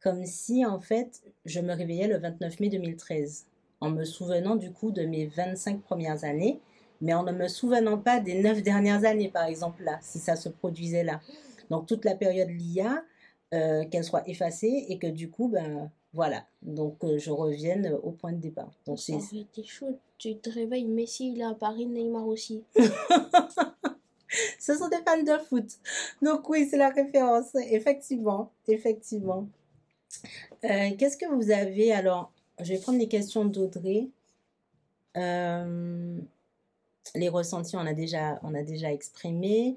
comme 0.06 0.24
si 0.24 0.64
en 0.64 0.78
fait 0.78 1.20
je 1.46 1.58
me 1.58 1.74
réveillais 1.74 2.06
le 2.06 2.18
29 2.18 2.60
mai 2.60 2.68
2013. 2.68 3.44
en 3.80 3.90
me 3.90 4.04
souvenant 4.04 4.54
du 4.54 4.70
coup 4.70 4.92
de 4.92 5.02
mes 5.02 5.26
25 5.26 5.82
premières 5.82 6.22
années, 6.22 6.60
mais 7.00 7.12
en 7.12 7.24
ne 7.24 7.32
me 7.32 7.48
souvenant 7.48 7.98
pas 7.98 8.20
des 8.20 8.40
9 8.40 8.62
dernières 8.62 9.04
années, 9.04 9.28
par 9.28 9.46
exemple, 9.46 9.82
là, 9.82 9.98
si 10.00 10.20
ça 10.20 10.36
se 10.36 10.48
produisait 10.48 11.02
là. 11.02 11.20
Donc 11.70 11.86
toute 11.86 12.04
la 12.04 12.14
période 12.14 12.48
l'IA, 12.50 13.02
euh, 13.52 13.84
qu'elle 13.86 14.04
soit 14.04 14.22
effacée 14.28 14.86
et 14.88 14.96
que 14.98 15.08
du 15.08 15.28
coup, 15.28 15.48
ben 15.48 15.90
voilà, 16.12 16.46
donc 16.62 17.02
euh, 17.02 17.18
je 17.18 17.32
revienne 17.32 17.98
au 18.04 18.12
point 18.12 18.30
de 18.30 18.40
départ. 18.40 18.70
Donc 18.86 19.00
c'est. 19.00 19.18
chaud, 19.64 19.98
tu 20.18 20.36
te 20.36 20.50
réveilles, 20.50 20.84
Messi 20.84 21.32
il 21.32 21.40
est 21.40 21.44
à 21.44 21.54
Paris, 21.54 21.86
Neymar 21.86 22.28
aussi. 22.28 22.62
Ce 24.60 24.76
sont 24.76 24.88
des 24.88 25.02
fans 25.04 25.20
de 25.20 25.42
foot. 25.42 25.66
Donc 26.22 26.48
oui, 26.48 26.68
c'est 26.70 26.78
la 26.78 26.90
référence, 26.90 27.56
effectivement, 27.56 28.52
effectivement. 28.68 29.48
Euh, 30.64 30.90
qu'est-ce 30.98 31.16
que 31.16 31.26
vous 31.26 31.50
avez 31.50 31.92
alors 31.92 32.32
Je 32.60 32.74
vais 32.74 32.78
prendre 32.78 32.98
les 32.98 33.08
questions 33.08 33.44
d'Audrey. 33.44 34.08
Euh, 35.16 36.18
les 37.14 37.28
ressentis, 37.28 37.76
on 37.76 37.86
a 37.86 37.94
déjà, 37.94 38.38
on 38.42 38.54
a 38.54 38.62
déjà 38.62 38.92
exprimé. 38.92 39.76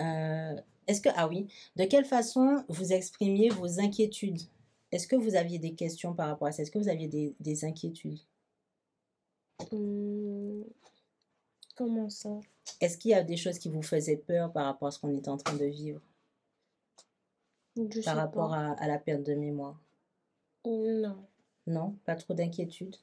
Euh, 0.00 0.56
est-ce 0.86 1.00
que 1.00 1.08
ah 1.16 1.28
oui, 1.28 1.48
de 1.76 1.84
quelle 1.84 2.04
façon 2.04 2.64
vous 2.68 2.92
exprimiez 2.92 3.48
vos 3.50 3.80
inquiétudes? 3.80 4.42
Est-ce 4.92 5.06
que 5.06 5.16
vous 5.16 5.34
aviez 5.34 5.58
des 5.58 5.74
questions 5.74 6.14
par 6.14 6.28
rapport 6.28 6.48
à 6.48 6.52
ça? 6.52 6.62
Est-ce 6.62 6.70
que 6.70 6.78
vous 6.78 6.88
aviez 6.88 7.08
des, 7.08 7.34
des 7.40 7.64
inquiétudes? 7.64 8.20
Hum, 9.72 10.64
Comment 11.76 12.08
ça? 12.08 12.40
Est-ce 12.80 12.96
qu'il 12.96 13.10
y 13.10 13.14
a 13.14 13.22
des 13.22 13.36
choses 13.36 13.58
qui 13.58 13.68
vous 13.68 13.82
faisaient 13.82 14.16
peur 14.16 14.50
par 14.50 14.64
rapport 14.64 14.88
à 14.88 14.90
ce 14.90 14.98
qu'on 14.98 15.14
est 15.14 15.28
en 15.28 15.36
train 15.36 15.54
de 15.56 15.66
vivre? 15.66 16.00
Par 18.04 18.16
rapport 18.16 18.52
à, 18.52 18.72
à, 18.72 18.86
la 18.86 18.98
perte 18.98 19.22
de 19.22 19.34
mémoire 19.34 19.80
Non. 20.64 21.16
Non, 21.66 21.96
pas 22.04 22.16
trop 22.16 22.34
d'inquiétude? 22.34 22.96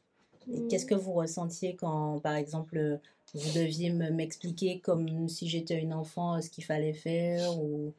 Qu'est-ce 0.69 0.85
que 0.85 0.95
vous 0.95 1.13
ressentiez 1.13 1.75
quand, 1.75 2.19
par 2.19 2.35
exemple, 2.35 2.99
vous 3.33 3.59
deviez 3.59 3.91
m'expliquer 3.91 4.79
comme 4.79 5.29
si 5.29 5.47
j'étais 5.47 5.79
une 5.79 5.93
enfant 5.93 6.41
ce 6.41 6.49
qu'il 6.49 6.63
fallait 6.65 6.93
faire 6.93 7.57
ou 7.59 7.93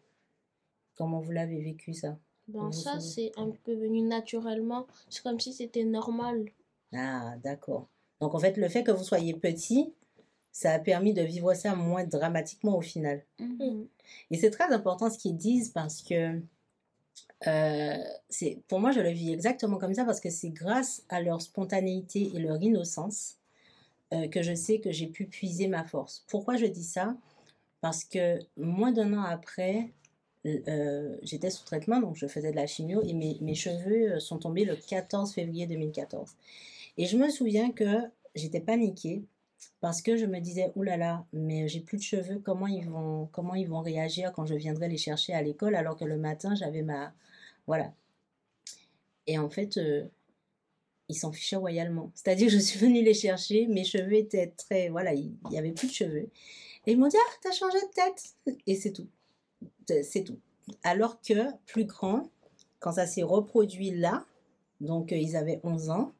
comment 0.97 1.21
vous 1.21 1.33
l'avez 1.33 1.61
vécu 1.61 1.95
ça? 1.95 2.19
Ben 2.49 2.71
ça, 2.73 3.01
c'est 3.01 3.33
un 3.37 3.51
peu 3.65 3.75
venu 3.75 4.03
naturellement. 4.03 4.87
C'est 5.09 5.23
comme 5.23 5.41
si 5.41 5.53
c'était 5.53 5.85
normal. 5.85 6.45
Ah, 6.93 7.35
d'accord. 7.43 7.89
Donc 8.21 8.35
en 8.35 8.39
fait, 8.39 8.57
le 8.57 8.69
fait 8.69 8.85
que 8.85 8.91
vous 8.91 9.05
soyez 9.05 9.35
petit, 9.35 9.93
ça 10.53 10.73
a 10.73 10.79
permis 10.79 11.15
de 11.15 11.23
vivre 11.23 11.55
ça 11.55 11.75
moins 11.75 12.05
dramatiquement 12.05 12.77
au 12.77 12.83
final. 12.83 13.25
Mhm. 13.41 13.89
Et 14.31 14.37
c'est 14.37 14.51
très 14.51 14.73
important 14.73 15.11
ce 15.11 15.19
qu'ils 15.19 15.37
disent 15.37 15.71
parce 15.71 16.03
que 16.03 16.41
euh, 17.47 17.97
pour 18.69 18.81
moi 18.81 18.91
je 18.91 19.01
le 19.01 19.11
vis 19.11 19.33
exactement 19.33 19.79
comme 19.79 19.95
ça 19.95 20.05
parce 20.05 20.21
que 20.21 20.31
c'est 20.31 20.51
grâce 20.51 21.05
à 21.09 21.21
leur 21.21 21.43
spontanéité 21.43 22.31
et 22.35 22.39
leur 22.39 22.63
innocence 22.63 23.39
euh, 24.13 24.29
que 24.29 24.43
je 24.43 24.55
sais 24.55 24.79
que 24.79 24.93
j'ai 24.93 25.07
pu 25.07 25.27
puiser 25.27 25.67
ma 25.67 25.85
force. 25.85 26.25
Pourquoi 26.29 26.57
je 26.57 26.67
dis 26.67 26.85
ça? 26.85 27.17
Parce 27.81 28.05
que 28.05 28.39
moins 28.57 28.93
d'un 28.93 29.13
an 29.13 29.23
après, 29.23 29.93
euh, 30.47 31.17
j'étais 31.23 31.51
sous 31.51 31.65
traitement, 31.65 32.01
donc 32.01 32.17
je 32.17 32.27
faisais 32.27 32.51
de 32.51 32.57
la 32.57 32.67
chimio 32.67 33.03
et 33.03 33.13
mes, 33.13 33.55
cheveux 33.55 34.21
sont 34.21 34.39
tombés 34.39 34.65
le 34.65 34.77
14 34.77 35.33
février 35.33 35.67
2014. 35.67 36.31
Et 36.97 37.07
je 37.07 37.17
me 37.17 37.29
souviens 37.29 37.73
que 37.73 37.85
j'étais 38.35 38.61
paniquée 38.61 39.25
parce 39.81 40.03
que 40.03 40.17
je 40.17 40.27
me 40.27 40.41
disais 40.41 40.73
oulala, 40.77 40.97
là 40.97 41.05
là, 41.07 41.27
mais 41.33 41.69
j'ai 41.69 41.81
plus 41.81 41.99
de 41.99 42.03
cheveux, 42.03 42.39
comment 42.39 42.67
ils 42.67 42.89
vont 42.89 43.29
comment 43.33 43.55
ils 43.55 43.69
vont 43.69 43.81
réagir 43.81 44.33
quand 44.33 44.47
je 44.47 44.55
viendrai 44.55 44.89
les 44.89 44.99
chercher 44.99 45.33
à 45.35 45.43
l'école? 45.43 45.75
alors 45.75 45.97
que 45.97 46.05
le 46.05 46.17
matin 46.19 46.55
j'avais 46.55 46.83
ma 46.83 47.13
voilà. 47.67 47.93
Et 49.27 49.39
en 49.39 49.51
fait 49.51 49.77
euh, 49.77 50.05
ils 51.09 51.15
s'en 51.15 51.33
fichaient 51.33 51.57
royalement. 51.57 52.11
C'est-à-dire 52.15 52.49
je 52.49 52.59
suis 52.59 52.79
venue 52.79 53.03
les 53.03 53.15
chercher, 53.15 53.67
mes 53.67 53.85
cheveux 53.85 54.15
étaient 54.15 54.53
très 54.57 54.89
voilà, 54.89 55.13
il 55.15 55.35
y 55.51 55.59
avait 55.59 55.73
plus 55.73 55.89
de 55.89 55.93
cheveux. 55.93 56.31
Et 56.87 56.93
ils 56.93 56.99
m'ont 56.99 57.09
dit 57.09 57.17
ah, 57.19 57.33
t'as 57.43 57.53
changé 57.53 57.79
de 57.81 57.95
tête 57.95 58.59
et 58.67 58.75
c'est 58.75 58.93
tout. 58.93 59.09
C'est 59.87 60.25
tout. 60.25 60.39
Alors 60.83 61.21
que 61.21 61.53
plus 61.67 61.85
grand 61.85 62.31
quand 62.85 62.93
ça 62.93 63.07
s'est 63.07 63.23
reproduit 63.23 63.93
là, 63.93 64.27
donc 64.83 65.13
euh, 65.13 65.17
ils 65.17 65.37
avaient 65.37 65.61
11 65.65 65.89
ans, 65.91 66.13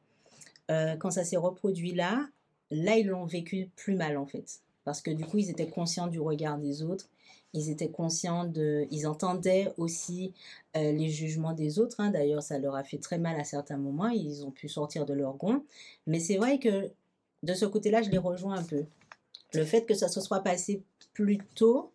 euh, 0.71 0.95
quand 0.95 1.11
ça 1.11 1.23
s'est 1.23 1.37
reproduit 1.37 1.93
là, 1.93 2.27
là, 2.71 2.97
ils 2.97 3.07
l'ont 3.07 3.25
vécu 3.25 3.69
plus 3.75 3.95
mal 3.95 4.17
en 4.17 4.25
fait. 4.25 4.61
Parce 4.83 5.01
que 5.01 5.11
du 5.11 5.25
coup, 5.25 5.37
ils 5.37 5.49
étaient 5.49 5.69
conscients 5.69 6.07
du 6.07 6.19
regard 6.19 6.57
des 6.57 6.81
autres. 6.81 7.09
Ils 7.55 7.69
étaient 7.69 7.89
conscients 7.89 8.45
de. 8.45 8.85
Ils 8.91 9.07
entendaient 9.07 9.73
aussi 9.77 10.33
euh, 10.75 10.91
les 10.91 11.09
jugements 11.09 11.53
des 11.53 11.79
autres. 11.79 11.99
Hein. 11.99 12.11
D'ailleurs, 12.11 12.43
ça 12.43 12.59
leur 12.59 12.75
a 12.75 12.83
fait 12.83 12.97
très 12.97 13.17
mal 13.17 13.39
à 13.39 13.43
certains 13.43 13.77
moments. 13.77 14.09
Ils 14.09 14.45
ont 14.45 14.51
pu 14.51 14.67
sortir 14.67 15.05
de 15.05 15.13
leur 15.13 15.35
gond. 15.37 15.63
Mais 16.05 16.19
c'est 16.19 16.37
vrai 16.37 16.59
que 16.59 16.91
de 17.43 17.53
ce 17.53 17.65
côté-là, 17.65 18.01
je 18.01 18.09
les 18.09 18.17
rejoins 18.17 18.57
un 18.57 18.63
peu. 18.63 18.83
Le 19.53 19.63
fait 19.63 19.85
que 19.85 19.93
ça 19.93 20.09
se 20.09 20.19
soit 20.19 20.41
passé 20.41 20.83
plus 21.13 21.37
tôt, 21.55 21.91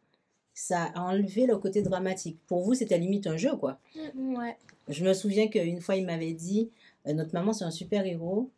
ça 0.54 0.90
a 0.94 1.02
enlevé 1.02 1.46
le 1.46 1.58
côté 1.58 1.82
dramatique. 1.82 2.38
Pour 2.46 2.62
vous, 2.62 2.74
c'était 2.74 2.98
limite 2.98 3.26
un 3.26 3.36
jeu, 3.36 3.54
quoi. 3.56 3.78
Mm, 4.14 4.36
ouais. 4.38 4.56
Je 4.88 5.04
me 5.04 5.12
souviens 5.12 5.48
qu'une 5.48 5.80
fois, 5.80 5.96
il 5.96 6.06
m'avait 6.06 6.32
dit 6.32 6.70
euh, 7.06 7.12
Notre 7.12 7.34
maman, 7.34 7.52
c'est 7.52 7.64
un 7.64 7.70
super 7.70 8.06
héros. 8.06 8.50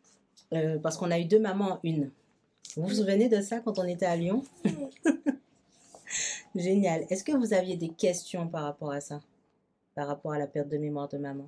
Euh, 0.53 0.77
parce 0.79 0.97
qu'on 0.97 1.11
a 1.11 1.19
eu 1.19 1.25
deux 1.25 1.39
mamans 1.39 1.79
une. 1.83 2.11
Vous 2.77 2.87
vous 2.87 2.95
souvenez 2.95 3.27
de 3.27 3.41
ça 3.41 3.59
quand 3.59 3.77
on 3.79 3.83
était 3.83 4.05
à 4.05 4.15
Lyon? 4.15 4.43
Génial. 6.55 7.05
Est-ce 7.09 7.23
que 7.23 7.31
vous 7.31 7.53
aviez 7.53 7.75
des 7.75 7.89
questions 7.89 8.47
par 8.47 8.63
rapport 8.63 8.91
à 8.91 9.01
ça? 9.01 9.21
Par 9.95 10.07
rapport 10.07 10.33
à 10.33 10.39
la 10.39 10.47
perte 10.47 10.69
de 10.69 10.77
mémoire 10.77 11.07
de 11.07 11.17
maman? 11.17 11.47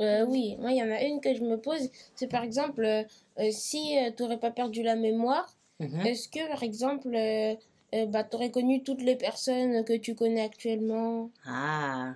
Euh, 0.00 0.24
oui, 0.26 0.56
moi 0.58 0.72
il 0.72 0.78
y 0.78 0.82
en 0.82 0.90
a 0.90 1.02
une 1.02 1.20
que 1.20 1.34
je 1.34 1.42
me 1.42 1.56
pose, 1.56 1.90
c'est 2.14 2.26
par 2.26 2.42
exemple, 2.42 2.84
euh, 2.84 3.04
si 3.50 3.96
tu 4.16 4.22
n'aurais 4.22 4.40
pas 4.40 4.50
perdu 4.50 4.82
la 4.82 4.96
mémoire, 4.96 5.54
mhm. 5.78 6.06
est-ce 6.06 6.28
que 6.28 6.48
par 6.48 6.62
exemple, 6.62 7.10
bah, 7.10 8.24
tu 8.24 8.36
aurais 8.36 8.50
connu 8.50 8.82
toutes 8.82 9.02
les 9.02 9.16
personnes 9.16 9.84
que 9.84 9.96
tu 9.96 10.14
connais 10.14 10.40
actuellement? 10.40 11.30
Ah, 11.44 12.14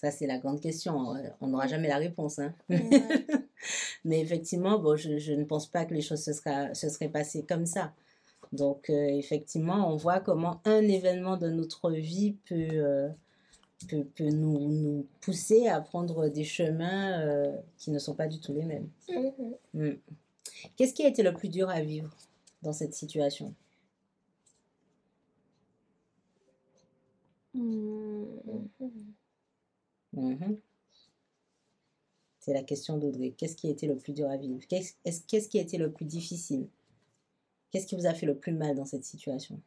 ça, 0.00 0.12
c'est 0.12 0.28
la 0.28 0.38
grande 0.38 0.60
question. 0.60 1.12
On 1.40 1.48
n'aura 1.48 1.66
jamais 1.66 1.88
la 1.88 1.96
réponse. 1.96 2.38
Hein. 2.38 2.54
Mais 4.04 4.20
effectivement, 4.20 4.78
bon, 4.78 4.94
je, 4.94 5.18
je, 5.18 5.32
ne 5.32 5.42
pense 5.42 5.66
pas 5.66 5.84
que 5.86 5.92
les 5.92 6.02
choses 6.02 6.22
se, 6.22 6.32
sera, 6.32 6.72
se 6.72 6.88
seraient 6.88 7.08
passées 7.08 7.44
comme 7.44 7.66
ça. 7.66 7.92
Donc, 8.52 8.90
euh, 8.90 9.06
effectivement, 9.08 9.92
on 9.92 9.96
voit 9.96 10.20
comment 10.20 10.60
un 10.64 10.82
événement 10.82 11.36
de 11.36 11.48
notre 11.48 11.90
vie 11.90 12.36
peut, 12.46 12.68
euh, 12.72 13.08
peut, 13.88 14.04
peut, 14.04 14.30
nous, 14.30 14.68
nous 14.68 15.06
pousser 15.20 15.68
à 15.68 15.80
prendre 15.80 16.28
des 16.28 16.44
chemins 16.44 17.20
euh, 17.20 17.56
qui 17.76 17.90
ne 17.90 17.98
sont 17.98 18.14
pas 18.14 18.26
du 18.26 18.40
tout 18.40 18.54
les 18.54 18.64
mêmes. 18.64 18.88
Mm-hmm. 19.08 19.54
Mm. 19.74 19.98
Qu'est-ce 20.76 20.94
qui 20.94 21.04
a 21.04 21.08
été 21.08 21.22
le 21.22 21.34
plus 21.34 21.48
dur 21.48 21.68
à 21.68 21.82
vivre 21.82 22.14
dans 22.62 22.72
cette 22.72 22.94
situation? 22.94 23.54
Mm-hmm. 27.54 28.68
Mhm. 30.12 30.58
C'est 32.40 32.54
la 32.54 32.62
question 32.62 32.96
d'Audrey. 32.96 33.34
Qu'est-ce 33.36 33.56
qui 33.56 33.68
a 33.68 33.70
été 33.70 33.86
le 33.86 33.96
plus 33.96 34.12
dur 34.12 34.30
à 34.30 34.36
vivre? 34.36 34.60
Qu'est-ce 34.68 35.48
qui 35.48 35.58
a 35.58 35.62
été 35.62 35.76
le 35.76 35.92
plus 35.92 36.06
difficile? 36.06 36.66
Qu'est-ce 37.70 37.86
qui 37.86 37.96
vous 37.96 38.06
a 38.06 38.14
fait 38.14 38.26
le 38.26 38.34
plus 38.34 38.52
mal 38.52 38.74
dans 38.74 38.86
cette 38.86 39.04
situation? 39.04 39.60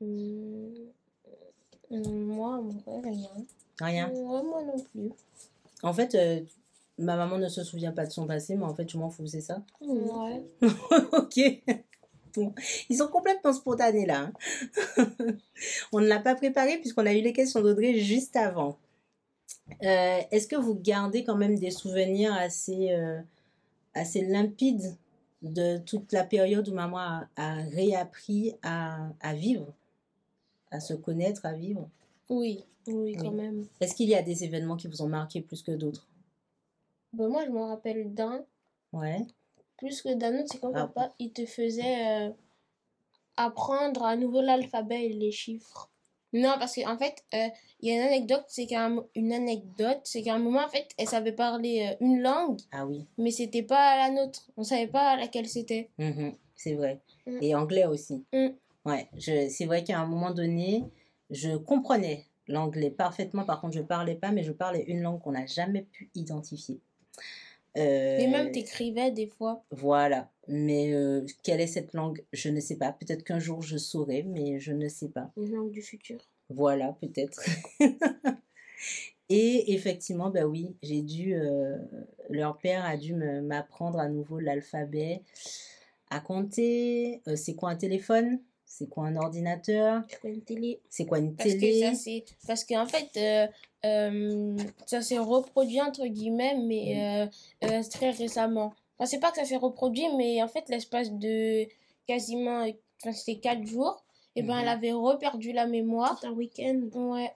Hum, 0.00 0.74
hum, 1.90 2.24
Moi, 2.24 2.62
rien. 3.02 3.30
Rien? 3.80 4.08
Moi 4.08 4.42
non 4.42 4.78
plus. 4.92 5.10
En 5.82 5.92
fait, 5.92 6.14
euh, 6.14 6.40
ma 6.98 7.16
maman 7.16 7.38
ne 7.38 7.48
se 7.48 7.62
souvient 7.62 7.92
pas 7.92 8.06
de 8.06 8.10
son 8.12 8.26
passé, 8.26 8.56
mais 8.56 8.64
en 8.64 8.74
fait, 8.74 8.88
je 8.88 8.98
m'en 8.98 9.10
fous, 9.10 9.26
c'est 9.26 9.40
ça? 9.40 9.62
Ouais. 9.80 10.42
ok. 11.12 11.62
Ils 12.88 12.96
sont 12.96 13.08
complètement 13.08 13.52
spontanés 13.52 14.06
là. 14.06 14.30
Hein. 14.98 15.06
on 15.92 16.00
ne 16.00 16.06
l'a 16.06 16.18
pas 16.18 16.34
préparé 16.34 16.78
puisqu'on 16.78 17.06
a 17.06 17.14
eu 17.14 17.20
les 17.20 17.32
questions 17.32 17.60
d'Audrey 17.60 17.98
juste 18.00 18.34
avant. 18.34 18.76
Euh, 19.82 20.20
est-ce 20.30 20.48
que 20.48 20.56
vous 20.56 20.74
gardez 20.74 21.24
quand 21.24 21.36
même 21.36 21.58
des 21.58 21.70
souvenirs 21.70 22.34
assez, 22.34 22.92
euh, 22.92 23.20
assez 23.94 24.22
limpides? 24.22 24.96
De 25.44 25.78
toute 25.78 26.12
la 26.12 26.24
période 26.24 26.68
où 26.68 26.74
maman 26.74 27.22
a, 27.36 27.54
réappris 27.72 28.54
à, 28.62 29.34
vivre, 29.34 29.72
à 30.70 30.80
se 30.80 30.94
connaître, 30.94 31.46
à 31.46 31.52
vivre 31.52 31.88
Oui, 32.28 32.64
oui, 32.88 33.16
quand 33.16 33.30
même. 33.30 33.66
Est-ce 33.80 33.94
qu'il 33.94 34.08
y 34.08 34.14
a 34.14 34.22
des 34.22 34.44
événements 34.44 34.76
qui 34.76 34.88
vous 34.88 35.02
ont 35.02 35.08
marqué 35.08 35.40
plus 35.40 35.62
que 35.62 35.72
d'autres? 35.72 36.06
Ben, 37.12 37.28
Moi, 37.28 37.44
je 37.46 37.50
me 37.50 37.60
rappelle 37.60 38.12
d'un. 38.12 38.44
Ouais 38.92 39.26
plus 39.76 40.02
que 40.02 40.14
d'un 40.14 40.38
autre, 40.38 40.48
c'est 40.50 40.60
quand 40.60 40.72
ah. 40.74 40.86
papa, 40.86 41.14
il 41.18 41.32
te 41.32 41.46
faisait 41.46 42.26
euh, 42.26 42.30
apprendre 43.36 44.04
à 44.04 44.16
nouveau 44.16 44.40
l'alphabet 44.40 45.06
et 45.06 45.12
les 45.12 45.32
chiffres. 45.32 45.90
Non, 46.34 46.56
parce 46.58 46.74
qu'en 46.74 46.98
fait, 46.98 47.24
euh, 47.32 47.48
il 47.80 47.88
y 47.88 47.92
a 47.92 47.94
une 47.94 48.08
anecdote, 48.08 48.44
c'est 48.48 48.66
qu'à 48.66 48.90
une 49.14 49.32
anecdote, 49.32 50.00
c'est 50.02 50.22
qu'à 50.22 50.34
un 50.34 50.40
moment, 50.40 50.64
en 50.64 50.68
fait, 50.68 50.88
elle 50.98 51.06
savait 51.06 51.32
parler 51.32 51.88
euh, 51.88 52.04
une 52.04 52.20
langue. 52.20 52.60
Ah 52.72 52.84
oui. 52.84 53.06
Mais 53.18 53.30
c'était 53.30 53.62
pas 53.62 53.96
la 53.96 54.10
nôtre. 54.10 54.50
On 54.56 54.64
savait 54.64 54.88
pas 54.88 55.16
laquelle 55.16 55.48
c'était. 55.48 55.90
Mmh 55.98 56.30
c'est 56.56 56.74
vrai. 56.74 57.00
Mmh. 57.26 57.38
Et 57.42 57.54
anglais 57.54 57.84
aussi. 57.84 58.24
Mmh. 58.32 58.48
Ouais, 58.86 59.08
c'est 59.18 59.64
vrai 59.66 59.82
qu'à 59.82 59.98
un 59.98 60.06
moment 60.06 60.30
donné, 60.30 60.84
je 61.30 61.56
comprenais 61.56 62.26
l'anglais 62.48 62.90
parfaitement. 62.90 63.44
Par 63.44 63.60
contre, 63.60 63.74
je 63.74 63.82
parlais 63.82 64.14
pas, 64.14 64.30
mais 64.30 64.42
je 64.44 64.52
parlais 64.52 64.84
une 64.86 65.02
langue 65.02 65.20
qu'on 65.20 65.32
n'a 65.32 65.46
jamais 65.46 65.82
pu 65.82 66.10
identifier. 66.14 66.80
Euh, 67.76 68.18
Et 68.18 68.26
même 68.28 68.52
t'écrivais 68.52 69.10
des 69.10 69.26
fois. 69.26 69.64
Voilà. 69.70 70.30
Mais 70.48 70.92
euh, 70.92 71.24
quelle 71.42 71.60
est 71.60 71.66
cette 71.66 71.94
langue? 71.94 72.24
Je 72.32 72.48
ne 72.48 72.60
sais 72.60 72.76
pas. 72.76 72.92
Peut-être 72.92 73.24
qu'un 73.24 73.38
jour 73.38 73.62
je 73.62 73.76
saurai, 73.76 74.22
mais 74.22 74.60
je 74.60 74.72
ne 74.72 74.88
sais 74.88 75.08
pas. 75.08 75.30
Une 75.36 75.54
langue 75.54 75.70
du 75.70 75.82
futur. 75.82 76.18
Voilà, 76.50 76.96
peut-être. 77.00 77.42
Et 79.30 79.72
effectivement, 79.72 80.28
ben 80.30 80.44
oui, 80.44 80.76
j'ai 80.82 81.00
dû. 81.00 81.34
Euh, 81.34 81.78
leur 82.28 82.58
père 82.58 82.84
a 82.84 82.96
dû 82.96 83.14
m'apprendre 83.14 83.98
à 83.98 84.08
nouveau 84.08 84.38
l'alphabet, 84.38 85.22
à 86.10 86.20
compter. 86.20 87.22
c'est 87.34 87.54
quoi 87.54 87.70
un 87.70 87.76
téléphone? 87.76 88.38
C'est 88.76 88.88
quoi 88.88 89.06
un 89.06 89.14
ordinateur? 89.14 90.02
C'est 90.08 90.20
quoi 90.20 90.30
une 90.30 90.42
télé? 90.42 90.80
C'est 90.90 91.06
quoi 91.06 91.20
une 91.20 91.36
parce 91.36 91.48
télé? 91.50 91.92
Parce 92.44 92.64
qu'en 92.64 92.86
fait, 92.86 93.08
euh, 93.16 93.46
euh, 93.84 94.56
ça 94.84 95.00
s'est 95.00 95.18
reproduit 95.18 95.80
entre 95.80 96.04
guillemets, 96.06 96.56
mais 96.56 97.28
euh, 97.62 97.82
très 97.88 98.10
récemment. 98.10 98.74
Enfin, 98.98 99.06
c'est 99.06 99.20
pas 99.20 99.30
que 99.30 99.36
ça 99.36 99.44
s'est 99.44 99.56
reproduit, 99.56 100.06
mais 100.16 100.42
en 100.42 100.48
fait, 100.48 100.68
l'espace 100.68 101.12
de 101.12 101.66
quasiment, 102.06 102.66
enfin, 103.02 103.12
c'était 103.12 103.40
4 103.40 103.66
jours, 103.66 104.04
et 104.36 104.42
ben 104.42 104.58
elle 104.58 104.64
mhm. 104.64 104.68
avait 104.68 104.92
reperdu 104.92 105.52
la 105.52 105.66
mémoire. 105.66 106.18
C'est 106.20 106.26
un 106.26 106.32
week-end. 106.32 106.80
Ouais. 106.94 107.32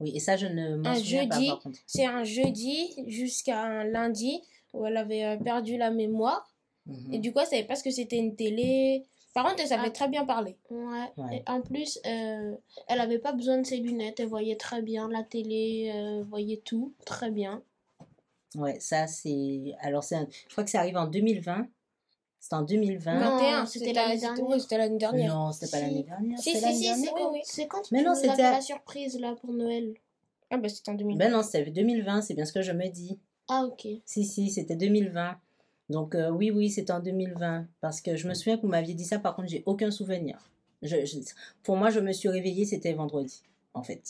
Oui, 0.00 0.12
et 0.14 0.20
ça, 0.20 0.36
je 0.36 0.46
ne 0.46 0.76
m'en 0.76 0.94
souviens 0.94 1.22
jeudi, 1.22 1.48
pas, 1.48 1.70
C'est 1.86 2.06
un 2.06 2.24
jeudi 2.24 2.94
jusqu'à 3.06 3.62
un 3.62 3.84
lundi 3.84 4.42
où 4.72 4.84
elle 4.86 4.96
avait 4.96 5.38
perdu 5.38 5.76
la 5.76 5.90
mémoire. 5.90 6.50
Et 6.88 7.16
mhm. 7.16 7.20
du 7.20 7.32
coup, 7.32 7.40
elle 7.40 7.46
savait 7.46 7.64
pas 7.64 7.76
ce 7.76 7.84
que 7.84 7.90
c'était 7.90 8.18
une 8.18 8.34
télé, 8.34 9.04
par 9.34 9.44
contre, 9.44 9.62
elle 9.62 9.68
savait 9.68 9.88
ah. 9.88 9.90
très 9.90 10.08
bien 10.08 10.24
parler. 10.24 10.56
Ouais. 10.70 11.36
Et 11.36 11.42
en 11.46 11.62
plus, 11.62 11.98
euh, 12.06 12.54
elle 12.88 13.00
avait 13.00 13.18
pas 13.18 13.32
besoin 13.32 13.58
de 13.58 13.66
ses 13.66 13.78
lunettes. 13.78 14.20
Elle 14.20 14.28
voyait 14.28 14.56
très 14.56 14.82
bien 14.82 15.08
la 15.08 15.22
télé, 15.22 15.90
euh, 15.94 16.22
voyait 16.24 16.60
tout 16.64 16.92
très 17.06 17.30
bien. 17.30 17.62
Ouais, 18.54 18.78
ça 18.80 19.06
c'est. 19.06 19.74
Alors, 19.80 20.04
c'est 20.04 20.16
je 20.48 20.52
crois 20.52 20.64
que 20.64 20.70
ça 20.70 20.80
arrive 20.80 20.96
en 20.96 21.06
2020. 21.06 21.66
C'était 22.40 22.54
en 22.56 22.62
2020. 22.62 23.66
c'était 23.66 23.92
l'année 23.92 24.18
dernière. 24.18 24.60
c'était 24.60 24.78
l'année 24.78 24.98
dernière. 24.98 25.34
Non, 25.34 25.52
c'était 25.52 25.70
pas 25.70 25.80
l'année 25.80 26.02
dernière. 26.02 26.38
Si, 26.38 26.56
si, 26.56 26.74
si, 26.74 26.94
c'est 26.94 27.12
quand, 27.12 27.32
c'est 27.44 27.66
quand 27.68 27.92
Mais 27.92 28.02
non, 28.02 28.14
c'était 28.14 28.42
la 28.42 28.60
surprise 28.60 29.18
là 29.18 29.36
pour 29.40 29.52
Noël? 29.52 29.94
Ah, 30.50 30.58
bah 30.58 30.68
c'était 30.68 30.90
en 30.90 30.94
2020. 30.94 31.18
Ben 31.18 31.32
non, 31.32 31.42
c'était 31.42 31.70
2020, 31.70 32.20
c'est 32.22 32.34
bien 32.34 32.44
ce 32.44 32.52
que 32.52 32.60
je 32.60 32.72
me 32.72 32.88
dis. 32.88 33.18
Ah, 33.48 33.64
ok. 33.64 33.86
Si, 34.04 34.24
si, 34.24 34.50
c'était 34.50 34.76
2020. 34.76 35.36
Donc 35.88 36.14
euh, 36.14 36.30
oui, 36.30 36.50
oui, 36.50 36.68
c'est 36.68 36.90
en 36.90 37.00
2020. 37.00 37.66
Parce 37.80 38.00
que 38.00 38.16
je 38.16 38.26
me 38.26 38.34
souviens 38.34 38.56
que 38.56 38.62
vous 38.62 38.68
m'aviez 38.68 38.94
dit 38.94 39.04
ça, 39.04 39.18
par 39.18 39.36
contre, 39.36 39.48
j'ai 39.48 39.62
aucun 39.64 39.90
souvenir. 39.90 40.50
pour 41.62 41.76
moi, 41.76 41.90
je 41.90 42.00
me 42.00 42.12
suis 42.12 42.28
réveillée, 42.28 42.64
c'était 42.64 42.92
vendredi, 42.92 43.42
en 43.72 43.82
fait. 43.82 44.02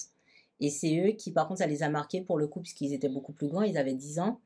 Et 0.63 0.71
c'est 0.71 0.97
eux 0.97 1.11
qui, 1.11 1.33
par 1.33 1.49
contre, 1.49 1.59
ça 1.59 1.67
les 1.67 1.83
a 1.83 1.89
marqués 1.89 2.21
pour 2.21 2.39
le 2.39 2.47
coup, 2.47 2.61
puisqu'ils 2.61 2.95
étaient 2.95 3.09
beaucoup 3.09 3.33
plus 3.33 3.49
grands, 3.49 3.63
ils 3.63 3.77
avaient 3.77 3.95
10 3.95 4.21
ans. 4.21 4.39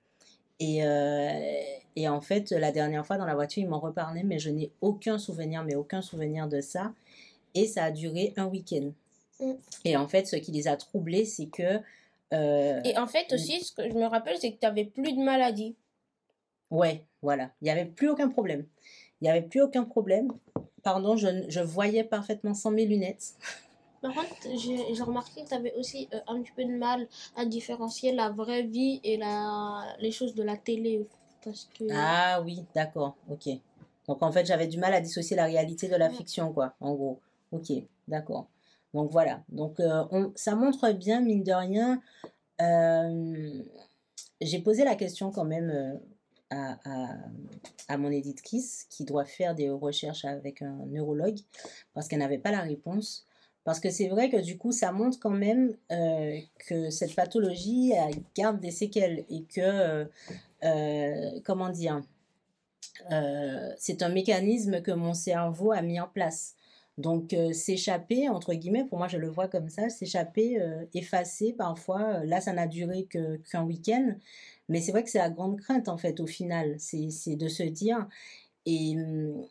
Et, 0.59 0.83
euh, 0.83 1.61
et 1.95 2.09
en 2.09 2.23
fait, 2.23 2.53
la 2.53 2.73
dernière 2.73 3.07
fois 3.07 3.19
dans 3.19 3.27
la 3.27 3.35
voiture, 3.35 3.63
ils 3.63 3.69
m'en 3.69 3.79
reparlaient, 3.79 4.23
mais 4.23 4.39
je 4.39 4.49
n'ai 4.49 4.73
aucun 4.81 5.19
souvenir, 5.19 5.63
mais 5.63 5.75
aucun 5.75 6.01
souvenir 6.01 6.49
de 6.49 6.63
ça. 6.63 6.95
Et 7.55 7.67
ça 7.67 7.85
a 7.85 7.91
duré 7.91 8.33
un 8.39 8.47
week-end. 8.47 8.93
Mm. 9.41 9.53
Et 9.85 9.97
en 9.99 10.09
fait, 10.09 10.27
ce 10.27 10.37
qui 10.37 10.53
les 10.53 10.69
a 10.69 10.77
troublés, 10.79 11.27
c'est 11.27 11.47
que... 11.47 11.81
Euh, 12.33 12.81
et 12.83 12.97
en 12.97 13.07
fait 13.07 13.31
aussi, 13.35 13.63
ce 13.63 13.73
que 13.73 13.87
je 13.89 13.95
me 13.95 14.07
rappelle, 14.07 14.39
c'est 14.41 14.53
que 14.53 14.59
tu 14.59 14.67
n'avais 14.67 14.87
plus 14.87 15.13
de 15.13 15.23
maladie. 15.23 15.77
Ouais, 16.71 17.05
voilà. 17.21 17.51
Il 17.61 17.67
n'y 17.67 17.71
avait 17.71 17.85
plus 17.85 18.09
aucun 18.09 18.31
problème. 18.31 18.65
Il 19.21 19.25
n'y 19.25 19.31
avait 19.31 19.47
plus 19.47 19.61
aucun 19.61 19.85
problème. 19.85 20.33
Pardon, 20.83 21.17
je, 21.17 21.45
je 21.49 21.61
voyais 21.61 22.05
parfaitement 22.05 22.55
sans 22.55 22.71
mes 22.71 22.87
lunettes. 22.87 23.35
Par 24.15 24.29
contre, 24.29 24.49
j'ai 24.57 25.03
remarqué 25.03 25.43
que 25.43 25.49
tu 25.49 25.55
avais 25.55 25.75
aussi 25.75 26.09
euh, 26.15 26.21
un 26.29 26.41
petit 26.41 26.53
peu 26.53 26.65
de 26.65 26.77
mal 26.77 27.09
à 27.37 27.45
différencier 27.45 28.13
la 28.13 28.31
vraie 28.31 28.63
vie 28.63 29.01
et 29.03 29.17
la, 29.17 29.97
les 29.99 30.13
choses 30.13 30.35
de 30.35 30.43
la 30.43 30.57
télé. 30.57 31.07
Parce 31.45 31.69
que... 31.79 31.85
Ah 31.93 32.41
oui, 32.43 32.65
d'accord, 32.75 33.17
ok. 33.31 33.49
Donc 34.07 34.23
en 34.23 34.31
fait, 34.31 34.47
j'avais 34.47 34.69
du 34.69 34.79
mal 34.79 34.95
à 34.95 35.01
dissocier 35.01 35.37
la 35.37 35.45
réalité 35.45 35.89
de 35.89 35.97
la 35.97 36.11
fiction, 36.11 36.53
quoi, 36.53 36.75
en 36.81 36.95
gros. 36.95 37.21
Ok, 37.53 37.73
d'accord. 38.07 38.47
Donc 38.95 39.11
voilà. 39.11 39.43
Donc 39.49 39.81
euh, 39.81 40.05
on, 40.11 40.33
ça 40.37 40.55
montre 40.55 40.93
bien, 40.93 41.21
mine 41.21 41.43
de 41.43 41.53
rien. 41.53 42.01
Euh, 42.61 43.63
j'ai 44.41 44.61
posé 44.61 44.85
la 44.85 44.95
question 44.95 45.31
quand 45.31 45.45
même 45.45 46.01
à, 46.51 46.79
à, 47.89 47.97
mon 47.99 48.11
éditrice 48.11 48.87
qui 48.89 49.05
doit 49.05 49.25
faire 49.25 49.55
des 49.55 49.71
recherches 49.71 50.25
avec 50.25 50.63
un 50.63 50.87
neurologue 50.87 51.39
parce 51.93 52.07
qu'elle 52.07 52.21
n'avait 52.21 52.39
pas 52.39 52.53
la 52.53 52.61
réponse. 52.61 53.27
Parce 53.67 53.81
que 53.81 53.91
c'est 53.91 54.07
vrai 54.07 54.31
que 54.31 54.37
du 54.37 54.57
coup, 54.57 54.71
ça 54.71 54.93
montre 54.93 55.19
quand 55.19 55.29
même 55.29 55.75
euh, 55.91 56.39
que 56.69 56.89
cette 56.91 57.17
pathologie 57.17 57.93
garde 58.37 58.61
des 58.61 58.71
séquelles 58.71 59.25
et 59.29 59.43
que, 59.43 59.61
euh, 59.61 60.05
euh, 60.63 61.41
comment 61.45 61.69
dire, 61.71 62.01
c'est 63.77 64.03
un 64.03 64.09
mécanisme 64.09 64.83
que 64.83 64.93
mon 64.93 65.15
cerveau 65.15 65.73
a 65.73 65.83
mis 65.83 65.99
en 65.99 66.07
place. 66.07 66.55
Donc 66.97 67.35
s'échapper, 67.53 68.29
entre 68.29 68.55
guillemets, 68.55 68.85
pour 68.85 68.99
moi 68.99 69.09
je 69.09 69.19
le 69.19 69.29
vois 69.29 69.49
comme 69.49 69.69
ça, 69.69 69.91
s'échapper, 69.91 70.59
effacer 70.95 71.53
parfois, 71.53 72.25
là 72.25 72.41
ça 72.41 72.53
n'a 72.53 72.67
duré 72.67 73.07
qu'un 73.51 73.65
week-end, 73.65 74.15
mais 74.69 74.81
c'est 74.81 74.93
vrai 74.93 75.05
que 75.05 75.11
c'est 75.11 75.19
la 75.19 75.29
grande 75.29 75.61
crainte, 75.61 75.89
en 75.89 75.99
fait, 75.99 76.21
au 76.21 76.27
final. 76.27 76.77
C'est 76.79 77.37
de 77.37 77.49
se 77.49 77.63
dire, 77.65 78.09
et, 78.65 78.95
mmh, 78.97 79.45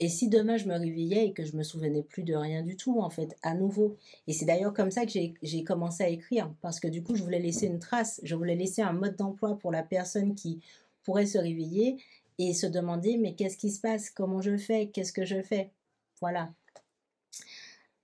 et 0.00 0.08
si 0.08 0.28
demain 0.28 0.56
je 0.56 0.66
me 0.66 0.78
réveillais 0.78 1.26
et 1.26 1.32
que 1.32 1.44
je 1.44 1.56
me 1.56 1.62
souvenais 1.62 2.02
plus 2.02 2.22
de 2.22 2.34
rien 2.34 2.62
du 2.62 2.76
tout, 2.76 3.00
en 3.00 3.10
fait, 3.10 3.36
à 3.42 3.54
nouveau. 3.54 3.96
Et 4.26 4.32
c'est 4.32 4.44
d'ailleurs 4.44 4.72
comme 4.72 4.90
ça 4.90 5.06
que 5.06 5.12
j'ai 5.42 5.64
commencé 5.64 6.04
à 6.04 6.08
écrire, 6.08 6.52
parce 6.60 6.78
que 6.78 6.88
du 6.88 7.02
coup, 7.02 7.16
je 7.16 7.22
voulais 7.22 7.40
laisser 7.40 7.66
une 7.66 7.78
trace, 7.80 8.20
je 8.22 8.34
voulais 8.34 8.56
laisser 8.56 8.82
un 8.82 8.92
mode 8.92 9.16
d'emploi 9.16 9.58
pour 9.58 9.72
la 9.72 9.82
personne 9.82 10.34
qui 10.34 10.60
pourrait 11.02 11.26
se 11.26 11.38
réveiller 11.38 11.96
et 12.38 12.54
se 12.54 12.66
demander, 12.66 13.16
mais 13.16 13.34
qu'est-ce 13.34 13.56
qui 13.56 13.70
se 13.70 13.80
passe? 13.80 14.10
Comment 14.10 14.40
je 14.40 14.56
fais? 14.56 14.88
Qu'est-ce 14.88 15.12
que 15.12 15.24
je 15.24 15.42
fais? 15.42 15.70
Voilà. 16.20 16.50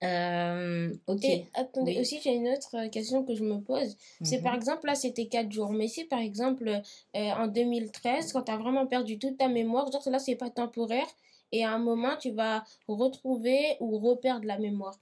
Euh, 0.02 0.92
ok. 1.06 1.24
Et 1.24 1.46
attendez, 1.54 1.98
aussi 2.00 2.20
j'ai 2.22 2.34
une 2.34 2.48
autre 2.48 2.88
question 2.90 3.24
que 3.24 3.34
je 3.34 3.42
me 3.42 3.60
pose. 3.60 3.96
C'est 4.22 4.42
par 4.42 4.52
mhm. 4.52 4.58
exemple, 4.58 4.86
là 4.86 4.94
c'était 4.94 5.26
4 5.26 5.50
jours, 5.50 5.72
mais 5.72 5.88
si 5.88 6.04
par 6.04 6.18
exemple 6.18 6.68
euh, 6.68 7.30
en 7.30 7.46
2013, 7.46 8.32
quand 8.32 8.42
tu 8.42 8.52
as 8.52 8.56
vraiment 8.56 8.86
perdu 8.86 9.18
toute 9.18 9.38
ta 9.38 9.48
mémoire, 9.48 9.90
genre 9.90 10.02
là 10.10 10.18
c'est 10.18 10.34
pas 10.34 10.50
temporaire, 10.50 11.06
et 11.52 11.64
à 11.64 11.72
un 11.72 11.78
moment 11.78 12.16
tu 12.16 12.30
vas 12.30 12.64
retrouver 12.88 13.76
ou 13.80 13.98
reperdre 13.98 14.46
la 14.46 14.58
mémoire. 14.58 14.98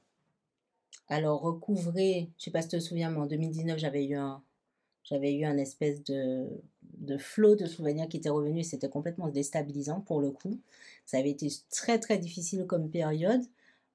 Alors 1.09 1.41
recouvrer, 1.41 2.31
je 2.39 2.45
sais 2.45 2.51
pas 2.51 2.63
si 2.63 2.69
tu 2.69 2.77
te 2.77 2.83
souviens, 2.83 3.11
mais 3.11 3.19
en 3.19 3.27
2019 3.27 3.79
j'avais 3.79 4.05
eu 4.07 4.15
un, 4.15 4.43
j'avais 5.05 5.35
eu 5.35 5.45
un 5.45 5.59
espèce 5.59 6.03
de, 6.05 6.47
de 6.99 7.19
flot 7.19 7.57
de 7.57 7.67
souvenirs 7.67 8.09
qui 8.09 8.17
était 8.17 8.29
revenu 8.29 8.61
et 8.61 8.65
c'était 8.65 8.89
complètement 8.89 9.29
déstabilisant 9.29 10.01
pour 10.01 10.21
le 10.21 10.31
coup. 10.31 10.59
Ça 11.07 11.19
avait 11.19 11.31
été 11.31 11.49
très 11.71 11.99
très 11.99 12.19
difficile 12.19 12.67
comme 12.67 12.89
période. 12.91 13.43